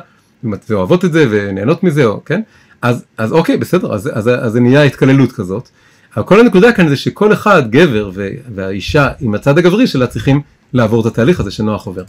[0.69, 2.41] ואוהבות את זה ונהנות מזה, או, כן?
[2.82, 5.69] אז, אז אוקיי, בסדר, אז, אז, אז זה נהיה התקללות כזאת.
[6.16, 8.12] אבל כל הנקודה כאן זה שכל אחד, גבר
[8.55, 10.41] והאישה עם הצד הגברי שלה צריכים
[10.74, 12.03] לעבור את התהליך הזה שנוח עובר.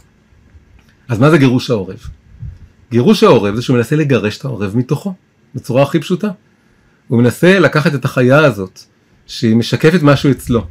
[1.07, 1.99] אז מה זה גירוש העורב?
[2.91, 5.13] גירוש העורב זה שהוא מנסה לגרש את העורב מתוכו,
[5.55, 6.27] בצורה הכי פשוטה.
[7.07, 8.79] הוא מנסה לקחת את החיה הזאת,
[9.27, 10.65] שהיא משקפת משהו אצלו,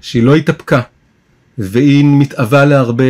[0.00, 0.80] שהיא לא התאפקה,
[1.58, 3.04] והיא מתאווה להרבה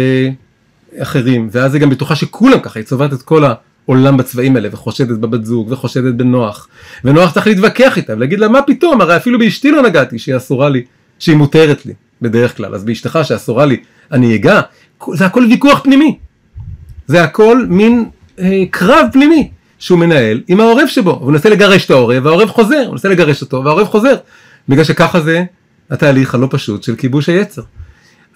[0.99, 3.45] אחרים, ואז היא גם בטוחה שכולם ככה, היא צובעת את כל
[3.89, 6.69] העולם בצבעים האלה, וחושדת בבת זוג, וחושדת בנוח,
[7.05, 10.69] ונוח צריך להתווכח איתה, ולהגיד לה מה פתאום, הרי אפילו באשתי לא נגעתי, שהיא אסורה
[10.69, 10.85] לי,
[11.19, 13.77] שהיא מותרת לי, בדרך כלל, אז באשתך שאסורה לי,
[14.13, 14.61] אני אגע,
[15.13, 16.19] זה הכל ויכוח פנימי,
[17.07, 18.05] זה הכל מין
[18.39, 22.83] אה, קרב פנימי שהוא מנהל עם העורב שבו, הוא מנסה לגרש את העורב, והעורב חוזר,
[22.85, 24.15] הוא מנסה לגרש אותו, והעורב חוזר,
[24.69, 25.45] בגלל שככה זה
[25.91, 27.63] התהליך הלא פשוט של כיבוש היצר.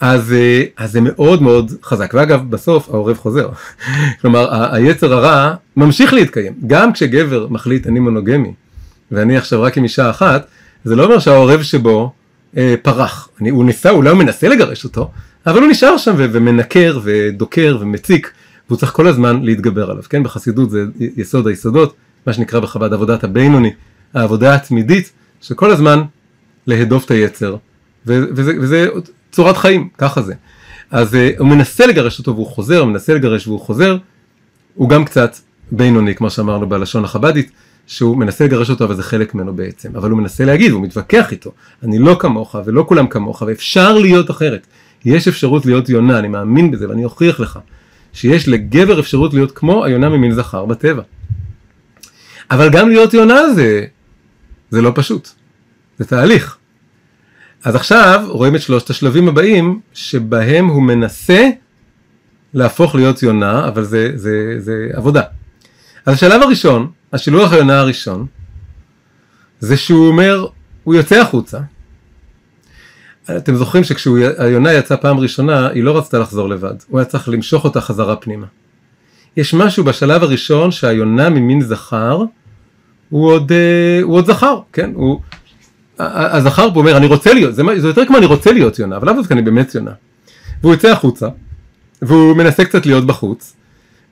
[0.01, 3.49] אז, אה, אז זה מאוד מאוד חזק, ואגב בסוף העורב חוזר,
[4.21, 8.53] כלומר היצר הרע ממשיך להתקיים, גם כשגבר מחליט אני מונוגמי,
[9.11, 10.47] ואני עכשיו רק עם אישה אחת,
[10.85, 12.13] זה לא אומר שהעורב שבו
[12.57, 15.11] אה, פרח, אני, הוא ניסה, אולי הוא מנסה לגרש אותו,
[15.47, 18.31] אבל הוא נשאר שם ו- ומנקר ודוקר ומציק,
[18.69, 20.23] והוא צריך כל הזמן להתגבר עליו, כן?
[20.23, 20.85] בחסידות זה
[21.17, 21.95] יסוד היסודות,
[22.27, 23.73] מה שנקרא בחב"ד עבודת הבינוני,
[24.15, 26.03] העבודה התמידית, שכל הזמן
[26.67, 27.57] להדוף את היצר,
[28.07, 28.89] וזה, וזה
[29.39, 30.35] צורת חיים, ככה זה.
[30.91, 33.97] אז uh, הוא מנסה לגרש אותו והוא חוזר, הוא מנסה לגרש והוא חוזר,
[34.75, 35.37] הוא גם קצת
[35.71, 37.51] בינוני, כמו שאמרנו בלשון החב"דית,
[37.87, 41.33] שהוא מנסה לגרש אותו אבל זה חלק ממנו בעצם, אבל הוא מנסה להגיד, הוא מתווכח
[41.33, 44.67] איתו, אני לא כמוך ולא כולם כמוך ואפשר להיות אחרת,
[45.05, 47.59] יש אפשרות להיות יונה, אני מאמין בזה ואני אוכיח לך
[48.13, 51.03] שיש לגבר אפשרות להיות כמו היונה ממין זכר בטבע.
[52.51, 53.85] אבל גם להיות יונה זה,
[54.71, 55.29] זה לא פשוט,
[55.99, 56.59] זה תהליך.
[57.65, 61.49] אז עכשיו רואים את שלושת השלבים הבאים שבהם הוא מנסה
[62.55, 65.23] להפוך להיות יונה, אבל זה, זה, זה עבודה.
[66.07, 68.27] אז השלב הראשון, השילוח היונה הראשון,
[69.61, 70.47] זה שהוא אומר,
[70.85, 71.59] הוא יוצא החוצה.
[73.37, 77.65] אתם זוכרים שכשהיונה יצאה פעם ראשונה, היא לא רצתה לחזור לבד, הוא היה צריך למשוך
[77.65, 78.47] אותה חזרה פנימה.
[79.37, 82.23] יש משהו בשלב הראשון שהיונה ממין זכר,
[83.09, 84.91] הוא עוד, אה, הוא עוד זכר, כן?
[84.95, 85.21] הוא,
[85.99, 89.07] הזכר פה אומר אני רוצה להיות, זה, זה יותר כמו אני רוצה להיות יונה, אבל
[89.07, 89.91] לאו דווקא אני באמת יונה.
[90.61, 91.29] והוא יוצא החוצה,
[92.03, 93.55] והוא מנסה קצת להיות בחוץ,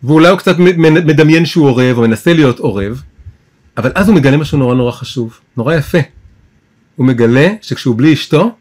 [0.02, 3.02] ואולי הוא קצת מדמיין שהוא עורב, או מנסה להיות עורב,
[3.76, 5.98] אבל אז הוא מגלה משהו נורא נורא חשוב, נורא יפה.
[6.96, 8.54] הוא מגלה שכשהוא בלי אשתו,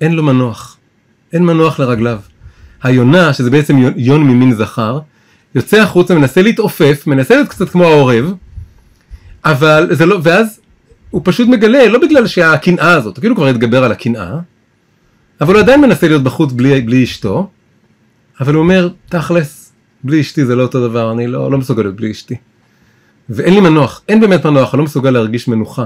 [0.00, 0.76] אין לו מנוח.
[1.32, 2.18] אין מנוח לרגליו.
[2.82, 4.98] היונה, שזה בעצם יון ממין זכר,
[5.54, 8.34] יוצא החוצה, מנסה להתעופף, מנסה להיות קצת כמו העורב,
[9.44, 10.60] אבל זה לא, ואז
[11.12, 14.38] הוא פשוט מגלה, לא בגלל שהקנאה הזאת, כאילו כבר התגבר על הקנאה,
[15.40, 17.48] אבל הוא עדיין מנסה להיות בחוץ בלי, בלי אשתו,
[18.40, 19.72] אבל הוא אומר, תכלס,
[20.04, 22.34] בלי אשתי זה לא אותו דבר, אני לא, לא מסוגל להיות בלי אשתי.
[23.28, 25.84] ואין לי מנוח, אין באמת מנוח, אני לא מסוגל להרגיש מנוחה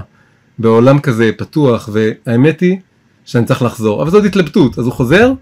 [0.59, 2.77] בעולם כזה פתוח, והאמת היא
[3.25, 5.33] שאני צריך לחזור, אבל זאת התלבטות, אז הוא חוזר,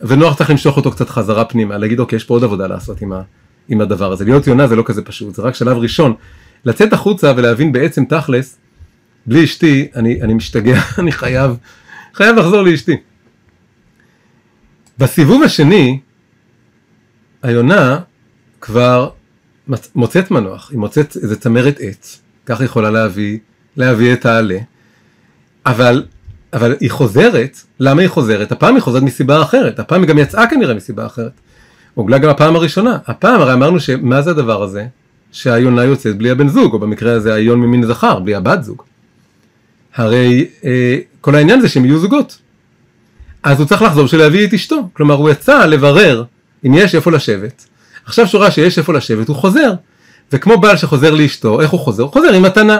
[0.00, 3.12] ונוח צריך למשוך אותו קצת חזרה פנימה, להגיד אוקיי, יש פה עוד עבודה לעשות עם,
[3.12, 3.22] ה,
[3.68, 6.14] עם הדבר הזה, להיות יונה זה לא כזה פשוט, זה רק שלב ראשון,
[6.64, 8.58] לצאת החוצה ולהבין בעצם תכלס,
[9.26, 11.56] בלי אשתי, אני, אני משתגע, אני חייב,
[12.14, 12.96] חייב לחזור לאשתי.
[14.98, 16.00] בסיבוב השני,
[17.42, 18.00] היונה
[18.60, 19.10] כבר
[19.94, 23.38] מוצאת מנוח, היא מוצאת איזה צמרת עץ, ככה יכולה להביא,
[23.76, 24.58] להביא את העלה,
[25.66, 26.04] אבל,
[26.52, 28.52] אבל היא חוזרת, למה היא חוזרת?
[28.52, 31.32] הפעם היא חוזרת מסיבה אחרת, הפעם היא גם יצאה כנראה מסיבה אחרת,
[31.96, 34.86] אולי גם הפעם הראשונה, הפעם הרי אמרנו שמה זה הדבר הזה?
[35.32, 38.82] שהיונה יוצאת בלי הבן זוג, או במקרה הזה היון ממין זכר, בלי הבת זוג.
[39.94, 42.38] הרי אה, כל העניין זה שהם יהיו זוגות.
[43.42, 44.88] אז הוא צריך לחזור בשביל להביא את אשתו.
[44.92, 46.24] כלומר הוא יצא לברר
[46.66, 47.66] אם יש איפה לשבת,
[48.06, 49.72] עכשיו שהוא ראה שיש איפה לשבת, הוא חוזר.
[50.32, 52.02] וכמו בעל שחוזר לאשתו, איך הוא חוזר?
[52.02, 52.78] הוא חוזר עם מתנה.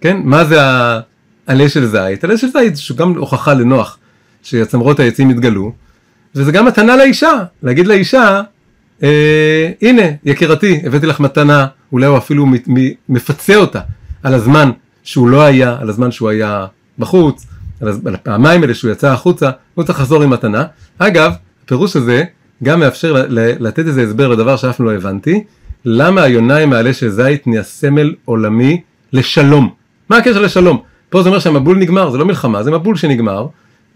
[0.00, 0.20] כן?
[0.24, 0.56] מה זה
[1.46, 2.24] העלה של זית?
[2.24, 3.98] עלה של זית שהוא גם הוכחה לנוח,
[4.42, 5.72] שהצמרות העצים התגלו,
[6.34, 7.32] וזה גם מתנה לאישה,
[7.62, 8.40] להגיד לאישה,
[9.02, 12.46] אה, הנה יקירתי, הבאתי לך מתנה, אולי הוא אפילו
[13.08, 13.80] מפצה אותה
[14.22, 14.70] על הזמן
[15.02, 16.66] שהוא לא היה, על הזמן שהוא היה
[16.98, 17.46] בחוץ,
[17.80, 20.64] על הפעמיים האלה שהוא יצא החוצה, הוא צריך לחזור עם מתנה.
[20.98, 21.32] אגב,
[21.64, 22.24] הפירוש הזה
[22.62, 23.24] גם מאפשר
[23.60, 25.44] לתת איזה הסבר לדבר שאף לא הבנתי,
[25.84, 28.80] למה היונה עם העלה של זית נהיה סמל עולמי
[29.12, 29.70] לשלום.
[30.08, 30.82] מה הקשר לשלום?
[31.10, 33.46] פה זה אומר שהמבול נגמר, זה לא מלחמה, זה מבול שנגמר,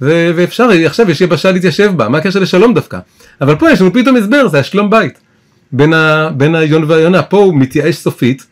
[0.03, 2.99] ו- ואפשר, עכשיו יש יבשה להתיישב בה, מה הקשר לשלום דווקא?
[3.41, 5.19] אבל פה יש לנו פתאום הסבר, זה השלום בית.
[5.73, 8.47] בין, ה- בין היון והיונה, פה הוא מתייאש סופית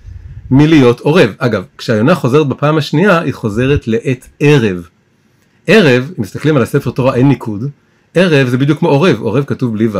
[0.50, 1.34] מלהיות עורב.
[1.38, 4.88] אגב, כשהיונה חוזרת בפעם השנייה, היא חוזרת לעת ערב.
[5.66, 7.70] ערב, אם מסתכלים על הספר תורה אין ניקוד,
[8.14, 9.98] ערב זה בדיוק כמו עורב, עורב כתוב בלי ו',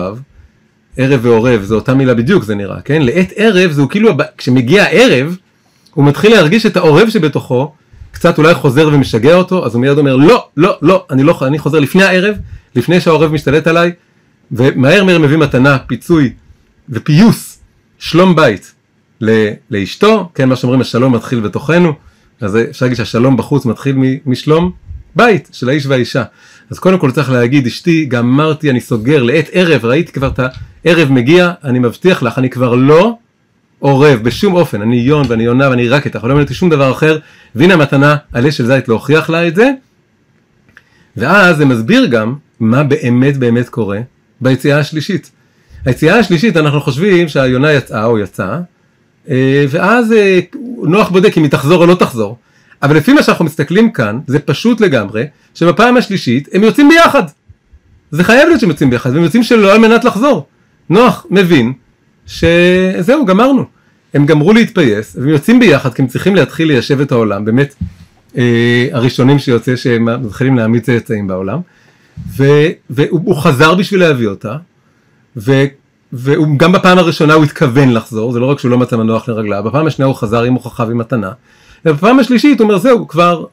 [0.97, 3.03] ערב ועורב זה אותה מילה בדיוק זה נראה, כן?
[3.03, 5.37] לעת ערב זה כאילו, כשמגיע הערב,
[5.95, 7.73] הוא מתחיל להרגיש את העורב שבתוכו,
[8.13, 11.59] קצת אולי חוזר ומשגע אותו, אז הוא מיד אומר לא, לא, לא, אני לא, אני
[11.59, 12.37] חוזר לפני הערב,
[12.75, 13.93] לפני שהעורב משתלט עליי,
[14.53, 16.33] ומהר מהר מביא מתנה, פיצוי
[16.89, 17.59] ופיוס,
[17.99, 18.74] שלום בית
[19.71, 21.93] לאשתו, כן, מה שאומרים השלום מתחיל בתוכנו,
[22.41, 23.97] אז אפשר להגיד שהשלום בחוץ מתחיל
[24.27, 24.73] משלום
[25.17, 26.25] בית של האיש והאישה.
[26.71, 30.41] אז קודם כל צריך להגיד, אשתי, גמרתי, אני סוגר לעת ערב, ראיתי כבר את
[30.85, 33.17] הערב מגיע, אני מבטיח לך, אני כבר לא
[33.79, 36.93] עורב בשום אופן, אני יון ואני יונה ואני רק איתך, לא מעניין אותי שום דבר
[36.93, 37.19] אחר,
[37.55, 39.71] והנה המתנה, עלה של זית להוכיח לה את זה,
[41.17, 44.01] ואז זה מסביר גם מה באמת באמת קורה
[44.41, 45.31] ביציאה השלישית.
[45.85, 48.61] היציאה השלישית אנחנו חושבים שהיונה יצאה או יצאה, אה,
[49.69, 50.41] ואז אה,
[50.83, 52.39] נוח בודק אם היא תחזור או לא תחזור.
[52.83, 57.23] אבל לפי מה שאנחנו מסתכלים כאן, זה פשוט לגמרי, שבפעם השלישית הם יוצאים ביחד.
[58.11, 60.47] זה חייב להיות שהם יוצאים ביחד, והם יוצאים שלא על מנת לחזור.
[60.91, 61.73] נוח מבין
[62.27, 63.65] שזהו, גמרנו.
[64.15, 67.75] הם גמרו להתפייס, והם יוצאים ביחד כי הם צריכים להתחיל ליישב את העולם, באמת
[68.37, 71.61] אה, הראשונים שיוצא שהם מתחילים להעמיד צאצאים בעולם,
[72.37, 72.45] ו,
[72.91, 74.57] והוא חזר בשביל להביא אותה,
[75.37, 75.65] ו,
[76.15, 79.87] וגם בפעם הראשונה הוא התכוון לחזור, זה לא רק שהוא לא מצא מנוח לרגליו, בפעם
[79.87, 81.33] השנייה הוא חזר עם הוכחה ומתנה,
[81.85, 83.45] ובפעם השלישית הוא אומר זהו כבר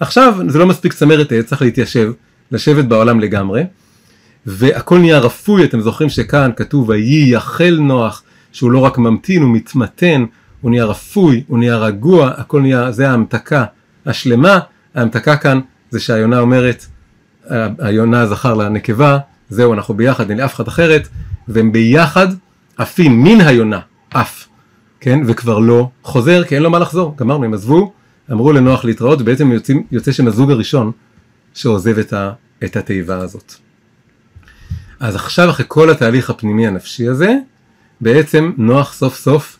[0.00, 2.12] עכשיו זה לא מספיק צמרת עץ צריך להתיישב
[2.52, 3.64] לשבת בעולם לגמרי.
[4.46, 9.50] והכל נהיה רפוי אתם זוכרים שכאן כתוב ויהי יחל נוח שהוא לא רק ממתין הוא
[9.50, 10.24] מתמתן
[10.60, 13.64] הוא נהיה רפוי הוא נהיה רגוע הכל נהיה זה ההמתקה
[14.06, 14.58] השלמה.
[14.94, 15.60] ההמתקה כאן
[15.90, 16.86] זה שהיונה אומרת
[17.78, 19.18] היונה זכר לנקבה
[19.50, 21.08] זהו אנחנו ביחד אין לי אף אחד אחרת
[21.48, 22.28] והם ביחד
[22.76, 23.80] עפים מן היונה
[24.10, 24.48] עף
[25.00, 27.92] כן, וכבר לא חוזר כי אין לו מה לחזור, גמרנו, הם עזבו,
[28.32, 30.92] אמרו לנוח להתראות, ובעצם יוצאים, יוצא שהם הזוג הראשון
[31.54, 32.32] שעוזב את, ה,
[32.64, 33.54] את התיבה הזאת.
[35.00, 37.34] אז עכשיו אחרי כל התהליך הפנימי הנפשי הזה,
[38.00, 39.58] בעצם נוח סוף סוף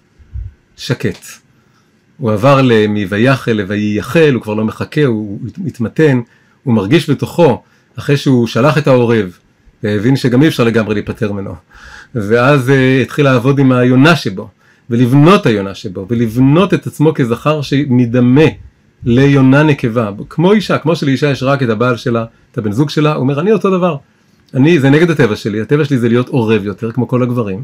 [0.77, 1.27] שקט.
[2.19, 6.21] הוא עבר מ"ויחל" ל"וייחל", הוא כבר לא מחכה, הוא מתמתן,
[6.63, 7.63] הוא מרגיש בתוכו,
[7.99, 9.39] אחרי שהוא שלח את העורב,
[9.83, 11.55] והבין שגם אי אפשר לגמרי להיפטר ממנו,
[12.15, 12.73] ואז uh,
[13.03, 14.49] התחיל לעבוד עם היונה שבו,
[14.91, 18.45] ולבנות היונה שבו, ולבנות את עצמו כזכר שמדמה
[19.05, 23.13] ליונה נקבה, כמו אישה, כמו שלאישה יש רק את הבעל שלה, את הבן זוג שלה,
[23.13, 23.97] הוא אומר אני אותו דבר,
[24.55, 27.63] אני, זה נגד הטבע שלי, הטבע שלי זה להיות עורב יותר, כמו כל הגברים,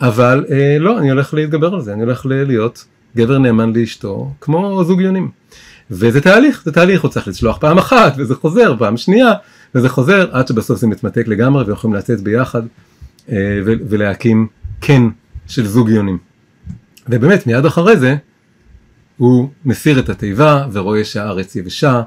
[0.00, 2.84] אבל אה, לא, אני הולך להתגבר על זה, אני הולך להיות
[3.16, 5.30] גבר נאמן לאשתו, כמו זוג יונים.
[5.90, 9.32] וזה תהליך, זה תהליך, הוא צריך לצלוח פעם אחת, וזה חוזר, פעם שנייה,
[9.74, 12.62] וזה חוזר, עד שבסוף זה מתמתק לגמרי, ויכולים לצאת ביחד,
[13.28, 14.46] אה, ולהקים
[14.80, 15.08] קן
[15.46, 16.18] של זוג יונים.
[17.08, 18.16] ובאמת מיד אחרי זה
[19.16, 22.02] הוא מסיר את התיבה ורואה שהארץ יבשה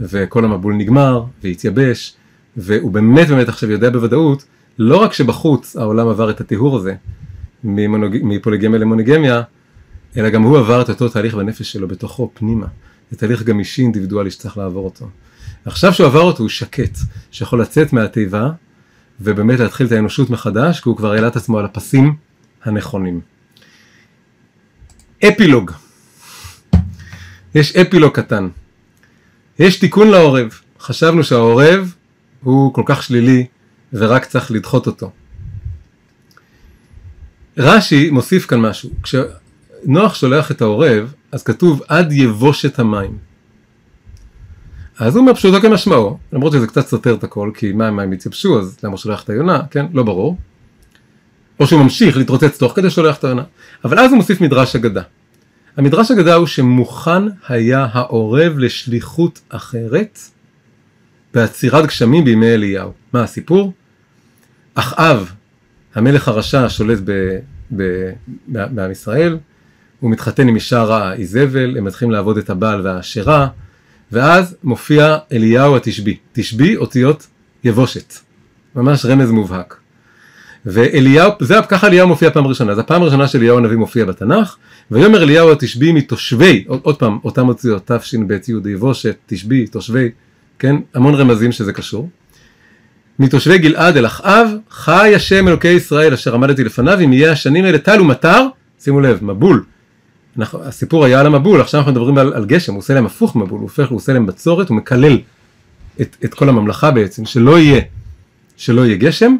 [0.00, 2.14] וכל המבול נגמר והתייבש
[2.56, 4.44] והוא באמת באמת עכשיו יודע בוודאות
[4.78, 6.94] לא רק שבחוץ העולם עבר את הטיהור הזה.
[7.64, 9.42] מפוליגמיה למונוגמיה
[10.16, 12.66] אלא גם הוא עבר את אותו תהליך בנפש שלו בתוכו פנימה
[13.10, 15.08] זה תהליך גם אישי אינדיבידואלי שצריך לעבור אותו
[15.64, 16.98] עכשיו שהוא עבר אותו הוא שקט
[17.30, 18.50] שיכול לצאת מהתיבה
[19.20, 22.16] ובאמת להתחיל את האנושות מחדש כי הוא כבר העלה את עצמו על הפסים
[22.64, 23.20] הנכונים
[25.24, 25.70] אפילוג.
[27.54, 28.48] יש אפילוג קטן.
[29.58, 30.60] יש תיקון לעורב.
[30.80, 31.94] חשבנו שהעורב
[32.42, 33.46] הוא כל כך שלילי
[33.92, 35.10] ורק צריך לדחות אותו.
[37.56, 38.90] רש"י מוסיף כאן משהו.
[39.82, 43.18] כשנוח שולח את העורב, אז כתוב עד יבושת המים.
[44.98, 48.60] אז הוא אומר פשוטו כמשמעו, למרות שזה קצת סותר את הכל, כי מים מים יתייבשו,
[48.60, 49.86] אז למה הוא שולח את היונה, כן?
[49.92, 50.36] לא ברור.
[51.60, 53.42] או שהוא ממשיך להתרוצץ תוך כדי שולח את העונה.
[53.84, 55.02] אבל אז הוא מוסיף מדרש אגדה.
[55.76, 60.18] המדרש אגדה הוא שמוכן היה העורב לשליחות אחרת
[61.34, 62.92] בעצירת גשמים בימי אליהו.
[63.12, 63.72] מה הסיפור?
[64.74, 65.32] אחאב
[65.94, 66.98] המלך הרשע שולט
[68.48, 69.38] בעם ישראל,
[70.00, 73.48] הוא מתחתן עם אישה רעה איזבל, הם מתחילים לעבוד את הבעל והאשרה,
[74.12, 77.26] ואז מופיע אליהו התשבי, תשבי אותיות
[77.64, 78.14] יבושת,
[78.74, 79.76] ממש רמז מובהק.
[80.66, 84.56] ואליהו, זה ככה אליהו מופיע פעם ראשונה, אז הפעם הראשונה של אליהו הנביא מופיע בתנ"ך,
[84.90, 90.10] ויאמר אליהו התשבי מתושבי, עוד, עוד פעם, אותם אותיות תש"ב י' יבושת, תשבי, תושבי,
[90.58, 92.08] כן, המון רמזים שזה קשור.
[93.18, 97.78] מתושבי גלעד אל אחאב, חי השם אלוקי ישראל אשר עמדתי לפניו, אם יהיה השנים האלה
[97.78, 98.46] טל ומטר,
[98.80, 99.64] שימו לב, מבול.
[100.38, 103.36] אנחנו, הסיפור היה על המבול, עכשיו אנחנו מדברים על, על גשם, הוא עושה להם הפוך
[103.36, 105.18] מבול, הוא הופך, הוא עושה להם בצורת, הוא מקלל
[106.00, 107.80] את, את כל הממלכה בעצם, שלא יהיה,
[108.56, 109.36] שלא יהיה גשם,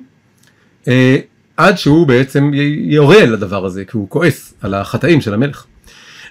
[0.89, 1.17] אה,
[1.57, 5.65] עד שהוא בעצם יורה לדבר הזה, כי הוא כועס על החטאים של המלך.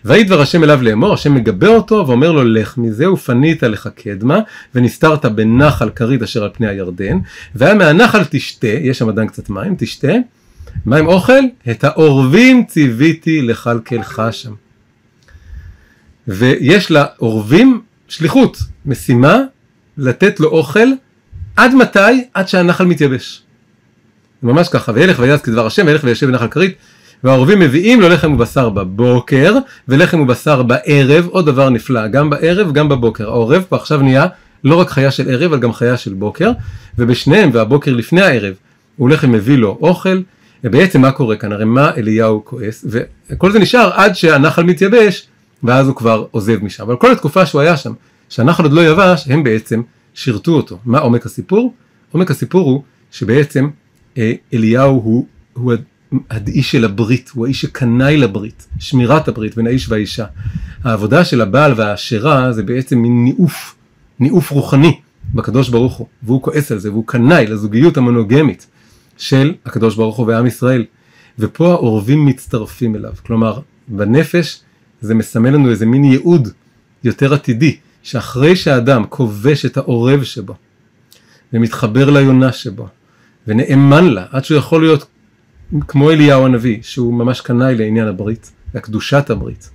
[0.05, 4.39] ויהי דבר השם אליו לאמור, השם מגבה אותו ואומר לו לך מזה ופנית לך קדמה
[4.75, 7.17] ונסתרת בנחל כרית אשר על פני הירדן
[7.55, 10.11] והיה מהנחל תשתה, יש שם עדיין קצת מים, תשתה,
[10.85, 14.53] מים אוכל, את העורבים ציוויתי לכלכלך שם.
[16.27, 19.37] ויש לעורבים שליחות, משימה,
[19.97, 20.87] לתת לו אוכל,
[21.55, 21.99] עד מתי?
[22.33, 23.41] עד שהנחל מתייבש.
[24.43, 26.75] ממש ככה, וילך ויעש כדבר השם, וילך וישב בנחל כרית,
[27.23, 29.55] והעורבים מביאים לו לחם ובשר בבוקר,
[29.87, 33.29] ולחם ובשר בערב, עוד דבר נפלא, גם בערב, גם בבוקר.
[33.29, 34.27] העורב פה עכשיו נהיה
[34.63, 36.51] לא רק חיה של ערב, אבל גם חיה של בוקר,
[36.97, 38.53] ובשניהם, והבוקר לפני הערב,
[38.97, 40.21] הוא לחם מביא לו אוכל,
[40.63, 41.51] ובעצם מה קורה כאן?
[41.51, 42.85] הרי מה אליהו כועס,
[43.29, 45.27] וכל זה נשאר עד שהנחל מתייבש,
[45.63, 46.83] ואז הוא כבר עוזב משם.
[46.83, 47.93] אבל כל התקופה שהוא היה שם,
[48.29, 49.81] שהנחל עוד לא יבש, הם בעצם
[50.13, 50.77] שירתו אותו.
[50.85, 51.73] מה עומק הסיפור?
[52.11, 53.69] עומק הסיפור הוא שבעצם
[54.17, 55.73] אה, אליהו הוא, הוא
[56.29, 60.25] האיש של הברית, הוא האיש שקנאי לברית, שמירת הברית בין האיש והאישה.
[60.83, 63.75] העבודה של הבעל והאשרה זה בעצם מין ניאוף,
[64.19, 64.99] ניאוף רוחני
[65.33, 68.67] בקדוש ברוך הוא, והוא כועס על זה, והוא קנאי לזוגיות המונוגמית
[69.17, 70.85] של הקדוש ברוך הוא ועם ישראל.
[71.39, 74.61] ופה העורבים מצטרפים אליו, כלומר בנפש
[75.01, 76.49] זה מסמל לנו איזה מין ייעוד
[77.03, 80.55] יותר עתידי, שאחרי שהאדם כובש את העורב שבו,
[81.53, 82.87] ומתחבר ליונה שבו,
[83.47, 85.05] ונאמן לה, עד שהוא יכול להיות
[85.87, 89.69] כמו אליהו הנביא, שהוא ממש קנאי לעניין הברית, והקדושת הברית,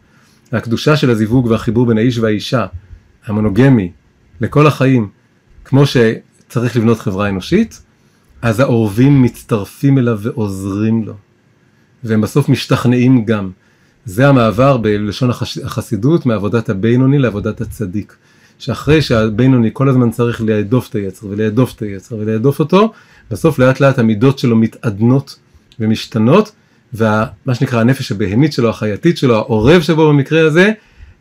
[0.52, 2.66] והקדושה של הזיווג והחיבור בין האיש והאישה,
[3.26, 3.92] המונוגמי,
[4.40, 5.08] לכל החיים,
[5.64, 7.82] כמו שצריך לבנות חברה אנושית,
[8.42, 11.14] אז העורבים מצטרפים אליו ועוזרים לו,
[12.04, 13.50] והם בסוף משתכנעים גם.
[14.04, 15.30] זה המעבר בלשון
[15.64, 18.16] החסידות מעבודת הבינוני לעבודת הצדיק.
[18.58, 22.92] שאחרי שהבינוני כל הזמן צריך להדוף את היצר ולהדוף את היצר ולהדוף אותו,
[23.30, 25.38] בסוף לאט לאט המידות שלו מתעדנות
[25.80, 26.52] ומשתנות,
[26.94, 30.72] ומה שנקרא הנפש הבהמית שלו, החייתית שלו, העורב שבו במקרה הזה,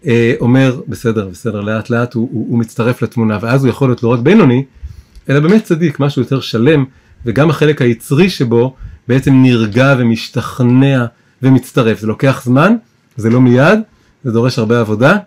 [0.06, 4.04] אה, אומר בסדר, בסדר, לאט לאט הוא, הוא, הוא מצטרף לתמונה, ואז הוא יכול להיות
[4.04, 4.64] לא רק בינוני,
[5.30, 6.86] אלא באמת צדיק, משהו יותר שלם,
[7.26, 8.76] וגם החלק היצרי שבו
[9.08, 11.06] בעצם נרגע ומשתכנע
[11.42, 12.00] ומצטרף.
[12.00, 12.76] זה לוקח זמן,
[13.18, 13.80] זה לא מיד,
[14.24, 15.18] זה דורש הרבה עבודה,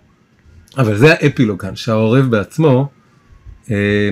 [0.78, 2.88] אבל זה האפילוג כאן, שהעורב בעצמו
[3.70, 4.10] אה,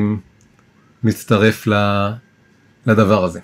[1.05, 1.67] מצטרף
[2.87, 3.41] לדבר הזה.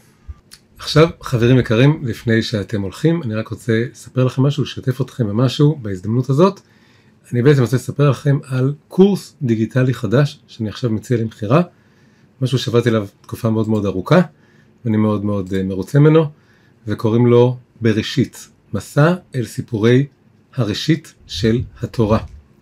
[0.78, 5.78] עכשיו, חברים יקרים, לפני שאתם הולכים, אני רק רוצה לספר לכם משהו, לשתף אתכם במשהו
[5.82, 6.60] בהזדמנות הזאת.
[7.32, 11.62] אני בעצם רוצה לספר לכם על קורס דיגיטלי חדש, שאני עכשיו מציע למכירה,
[12.42, 14.20] משהו שעבדתי עליו תקופה מאוד מאוד ארוכה,
[14.84, 16.24] ואני מאוד מאוד uh, מרוצה ממנו,
[16.86, 20.06] וקוראים לו בראשית, מסע אל סיפורי
[20.54, 22.18] הראשית של התורה.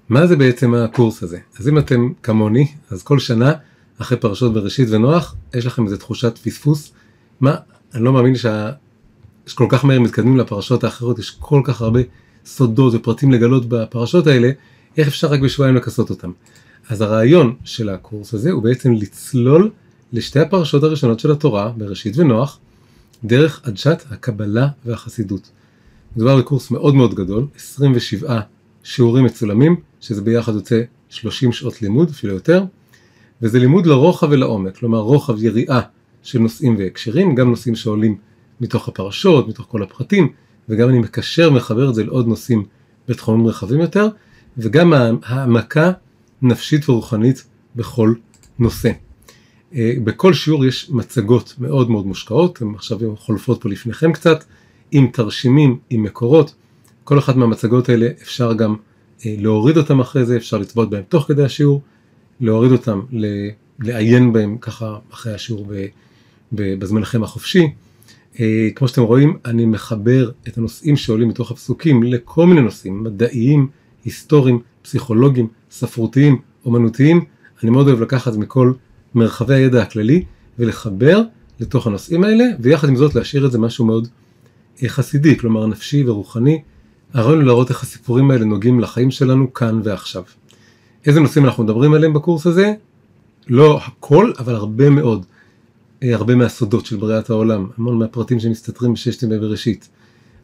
[0.08, 1.38] מה זה בעצם הקורס הזה?
[1.58, 3.52] אז אם אתם כמוני, אז כל שנה,
[3.98, 6.92] אחרי פרשות בראשית ונוח, יש לכם איזו תחושת פספוס.
[7.40, 7.54] מה,
[7.94, 8.70] אני לא מאמין שה...
[9.46, 12.00] שכל כך מהר מתקדמים לפרשות האחרות, יש כל כך הרבה
[12.46, 14.50] סודות ופרטים לגלות בפרשות האלה,
[14.96, 16.30] איך אפשר רק בשבועיים לכסות אותם.
[16.88, 19.70] אז הרעיון של הקורס הזה הוא בעצם לצלול
[20.12, 22.58] לשתי הפרשות הראשונות של התורה, בראשית ונוח,
[23.24, 25.50] דרך עדשת הקבלה והחסידות.
[26.16, 28.40] מדובר בקורס מאוד מאוד גדול, 27
[28.82, 32.64] שיעורים מצולמים, שזה ביחד יוצא 30 שעות לימוד, אפילו יותר,
[33.42, 35.80] וזה לימוד לרוחב ולעומק, כלומר רוחב יריעה
[36.22, 38.16] של נושאים והקשרים, גם נושאים שעולים
[38.60, 40.28] מתוך הפרשות, מתוך כל הפרטים,
[40.68, 42.64] וגם אני מקשר ומחבר את זה לעוד נושאים
[43.08, 44.08] בתחומים רחבים יותר,
[44.58, 45.92] וגם העמקה
[46.42, 47.44] נפשית ורוחנית
[47.76, 48.14] בכל
[48.58, 48.90] נושא.
[49.74, 54.44] אה, בכל שיעור יש מצגות מאוד מאוד מושקעות, הן עכשיו חולפות פה לפניכם קצת,
[54.90, 56.54] עם תרשימים, עם מקורות,
[57.04, 58.76] כל אחת מהמצגות האלה אפשר גם
[59.26, 61.82] אה, להוריד אותם אחרי זה, אפשר לצבות בהם תוך כדי השיעור,
[62.40, 63.00] להוריד אותם,
[63.78, 65.66] לעיין בהם ככה אחרי השיעור
[66.52, 67.68] בזמנכם החופשי.
[68.40, 73.68] אה, כמו שאתם רואים, אני מחבר את הנושאים שעולים מתוך הפסוקים לכל מיני נושאים, מדעיים,
[74.04, 77.24] היסטוריים, פסיכולוגיים, ספרותיים, אומנותיים.
[77.62, 78.72] אני מאוד אוהב לקחת מכל
[79.14, 80.24] מרחבי הידע הכללי
[80.58, 81.22] ולחבר
[81.60, 84.08] לתוך הנושאים האלה, ויחד עם זאת להשאיר את זה משהו מאוד
[84.86, 86.62] חסידי, כלומר נפשי ורוחני.
[87.12, 90.22] הרעיון הוא להראות איך הסיפורים האלה נוגעים לחיים שלנו כאן ועכשיו.
[91.06, 92.74] איזה נושאים אנחנו מדברים עליהם בקורס הזה?
[93.48, 95.26] לא הכל, אבל הרבה מאוד.
[96.02, 99.88] הרבה מהסודות של בריאת העולם, המון מהפרטים שמסתתרים בששת ימי בראשית.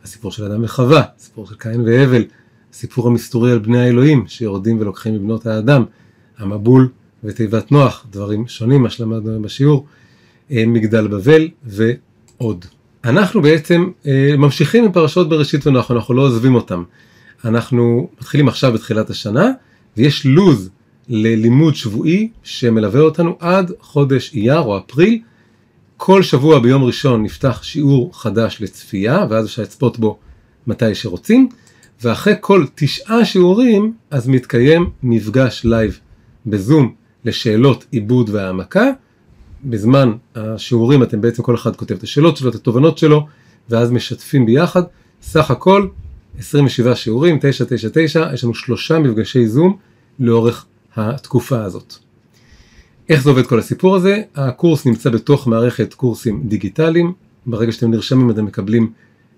[0.04, 2.24] הסיפור של אדם וחווה, הסיפור של קין והבל,
[2.72, 5.84] הסיפור המסתורי על בני האלוהים שיורדים ולוקחים מבנות האדם,
[6.38, 6.88] המבול
[7.24, 9.86] ותיבת נוח, דברים שונים מה שלמדנו בשיעור,
[10.50, 12.64] מגדל בבל ועוד.
[13.04, 16.82] אנחנו בעצם אה, ממשיכים עם פרשות בראשית ונוח, אנחנו לא עוזבים אותם.
[17.44, 19.50] אנחנו מתחילים עכשיו בתחילת השנה,
[19.96, 20.70] ויש לוז
[21.08, 25.18] ללימוד שבועי שמלווה אותנו עד חודש אייר או אפריל.
[25.96, 30.18] כל שבוע ביום ראשון נפתח שיעור חדש לצפייה, ואז אפשר לצפות בו
[30.66, 31.48] מתי שרוצים,
[32.02, 35.98] ואחרי כל תשעה שיעורים, אז מתקיים מפגש לייב
[36.46, 36.94] בזום
[37.24, 38.90] לשאלות עיבוד והעמקה.
[39.64, 43.26] בזמן השיעורים אתם בעצם כל אחד כותב את השאלות שלו, את התובנות שלו,
[43.70, 44.82] ואז משתפים ביחד.
[45.22, 45.86] סך הכל
[46.38, 49.76] 27 שיעורים, 999, יש לנו שלושה מפגשי זום
[50.18, 51.94] לאורך התקופה הזאת.
[53.08, 54.22] איך זה עובד כל הסיפור הזה?
[54.34, 57.12] הקורס נמצא בתוך מערכת קורסים דיגיטליים,
[57.46, 58.92] ברגע שאתם נרשמים אתם מקבלים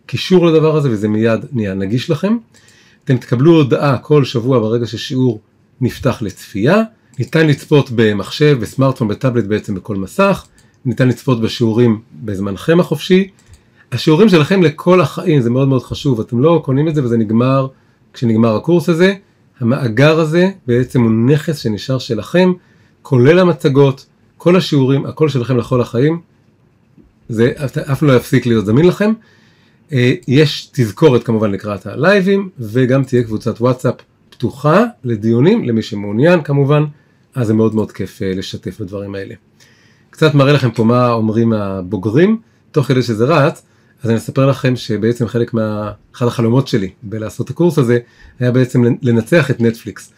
[0.07, 2.37] קישור לדבר הזה וזה מיד נהיה נגיש לכם.
[3.05, 5.41] אתם תקבלו הודעה כל שבוע ברגע ששיעור
[5.81, 6.83] נפתח לצפייה,
[7.19, 10.47] ניתן לצפות במחשב, בסמארטפון, בטאבלט בעצם בכל מסך,
[10.85, 13.29] ניתן לצפות בשיעורים בזמנכם החופשי.
[13.93, 17.67] השיעורים שלכם לכל החיים זה מאוד מאוד חשוב, אתם לא קונים את זה וזה נגמר
[18.13, 19.15] כשנגמר הקורס הזה.
[19.61, 22.53] המאגר הזה בעצם הוא נכס שנשאר שלכם,
[23.03, 26.21] כולל המצגות, כל השיעורים, הכל שלכם לכל החיים.
[27.29, 27.53] זה
[27.93, 29.13] אף לא יפסיק להיות זמין לכם.
[29.95, 33.95] אה, יש תזכורת כמובן לקראת הלייבים וגם תהיה קבוצת וואטסאפ
[34.31, 36.85] פתוחה לדיונים למי שמעוניין כמובן.
[37.35, 39.35] אז זה מאוד מאוד כיף אה, לשתף בדברים האלה.
[40.11, 42.41] קצת מראה לכם פה מה אומרים הבוגרים,
[42.73, 43.63] תוך כדי שזה רץ,
[44.03, 45.93] אז אני אספר לכם שבעצם חלק מה...
[46.15, 47.99] אחד החלומות שלי בלעשות את הקורס הזה,
[48.41, 50.13] היה בעצם לנצח את נטפליקס.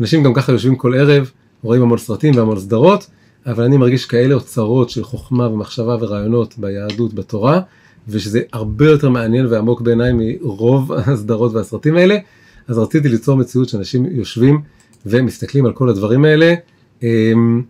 [0.00, 1.30] אנשים גם ככה יושבים כל ערב,
[1.62, 3.06] רואים המון סרטים והמון סדרות,
[3.46, 7.60] אבל אני מרגיש כאלה אוצרות של חוכמה ומחשבה ורעיונות ביהדות, בתורה,
[8.08, 12.16] ושזה הרבה יותר מעניין ועמוק בעיניי מרוב הסדרות והסרטים האלה,
[12.68, 14.60] אז רציתי ליצור מציאות שאנשים יושבים
[15.06, 16.54] ומסתכלים על כל הדברים האלה,
[17.02, 17.62] אמ,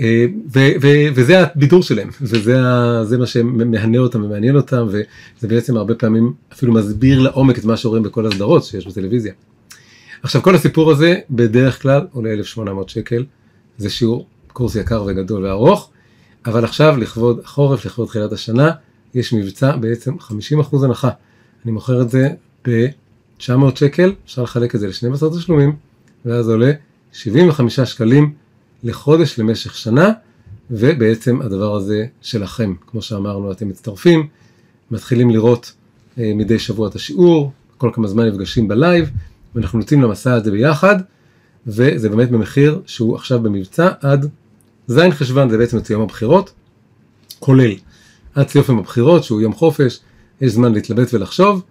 [0.00, 5.94] אה, ו- ו- וזה הבידור שלהם, וזה מה שמהנה אותם ומעניין אותם, וזה בעצם הרבה
[5.94, 9.32] פעמים אפילו מסביר לעומק את מה שרואים בכל הסדרות שיש בטלוויזיה.
[10.22, 13.24] עכשיו כל הסיפור הזה בדרך כלל עולה 1,800 שקל,
[13.78, 15.90] זה שיעור קורס יקר וגדול וארוך,
[16.46, 18.70] אבל עכשיו לכבוד החורף, לכבוד תחילת השנה,
[19.14, 21.10] יש מבצע בעצם 50% הנחה.
[21.64, 22.28] אני מוכר את זה
[22.68, 25.76] ב-900 שקל, אפשר לחלק את זה ל-12 תשלומים,
[26.24, 26.72] ואז עולה
[27.12, 28.32] 75 שקלים
[28.82, 30.12] לחודש למשך שנה,
[30.70, 32.74] ובעצם הדבר הזה שלכם.
[32.86, 34.28] כמו שאמרנו, אתם מצטרפים,
[34.90, 35.72] מתחילים לראות
[36.18, 39.10] אה, מדי שבוע את השיעור, כל כמה זמן נפגשים בלייב,
[39.54, 40.96] ואנחנו יוצאים למסע הזה ביחד,
[41.66, 44.30] וזה באמת במחיר שהוא עכשיו במבצע עד
[44.88, 46.52] ז' חשוון, זה בעצם את יום הבחירות,
[47.38, 47.74] כולל
[48.36, 50.00] עד סוף יום הבחירות, שהוא יום חופש,
[50.40, 51.62] יש זמן להתלבט ולחשוב,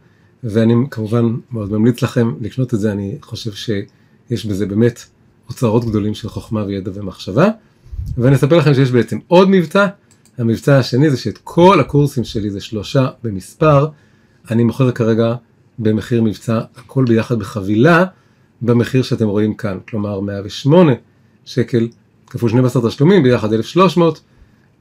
[0.43, 5.05] ואני כמובן מאוד ממליץ לכם לקנות את זה, אני חושב שיש בזה באמת
[5.49, 7.49] אוצרות גדולים של חוכמה וידע ומחשבה.
[8.17, 9.87] ואני אספר לכם שיש בעצם עוד מבצע,
[10.37, 13.87] המבצע השני זה שאת כל הקורסים שלי זה שלושה במספר,
[14.51, 15.35] אני מוכר כרגע
[15.79, 18.05] במחיר מבצע הכל ביחד בחבילה,
[18.61, 20.91] במחיר שאתם רואים כאן, כלומר 108
[21.45, 21.87] שקל
[22.27, 24.21] כפול 12 תשלומים, ביחד 1,300,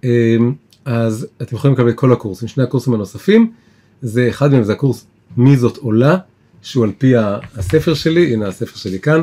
[0.04, 0.54] אמ,
[0.84, 3.52] אז אתם יכולים לקבל כל הקורסים, שני הקורסים הנוספים,
[4.02, 5.06] זה אחד מהם זה הקורס
[5.36, 6.16] מי זאת עולה,
[6.62, 7.12] שהוא על פי
[7.56, 9.22] הספר שלי, הנה הספר שלי כאן,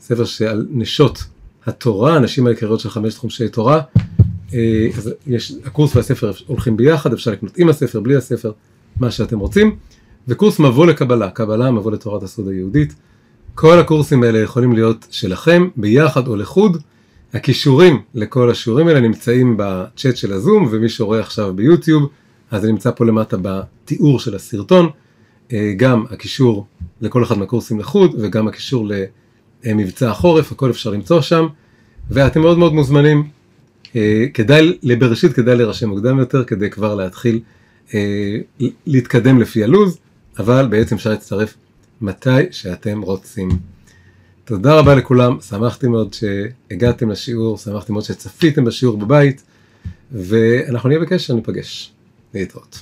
[0.00, 1.24] ספר שעל נשות
[1.66, 3.80] התורה, הנשים העיקריות של חמש חומשי תורה.
[4.54, 8.52] אה, אז יש, הקורס והספר הולכים ביחד, אפשר לקנות עם הספר, בלי הספר,
[9.00, 9.76] מה שאתם רוצים.
[10.28, 12.94] וקורס מבוא לקבלה, קבלה, מבוא לתורת הסוד היהודית.
[13.54, 16.82] כל הקורסים האלה יכולים להיות שלכם, ביחד או לחוד.
[17.34, 22.08] הכישורים לכל השיעורים האלה נמצאים בצ'אט של הזום, ומי שרואה עכשיו ביוטיוב,
[22.50, 24.90] אז זה נמצא פה למטה בתיאור של הסרטון.
[25.52, 26.66] אה, גם הקישור
[27.00, 28.92] לכל אחד מהקורסים לחוד, וגם הקישור ל...
[29.66, 31.46] מבצע החורף, הכל אפשר למצוא שם,
[32.10, 33.28] ואתם מאוד מאוד מוזמנים.
[33.96, 37.40] אה, כדאי, לבראשית כדאי להירשם מוקדם יותר, כדי כבר להתחיל
[37.94, 38.36] אה,
[38.86, 39.98] להתקדם לפי הלו"ז,
[40.38, 41.54] אבל בעצם אפשר להצטרף
[42.00, 43.48] מתי שאתם רוצים.
[44.44, 49.42] תודה רבה לכולם, שמחתי מאוד שהגעתם לשיעור, שמחתי מאוד שצפיתם בשיעור בבית,
[50.12, 51.92] ואנחנו נהיה בקשר, ניפגש.
[52.34, 52.78] להתראות.